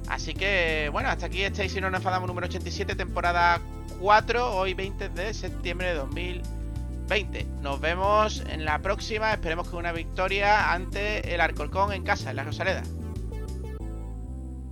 [0.10, 3.62] Así que, bueno, hasta aquí estáis si no nos enfadamos número 87, temporada
[4.02, 7.46] 4, hoy 20 de septiembre de 2020.
[7.62, 12.36] Nos vemos en la próxima, esperemos que una victoria ante el Alcorcón en casa, en
[12.36, 12.84] la Rosaleda.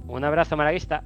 [0.08, 1.06] Un abrazo malaguista.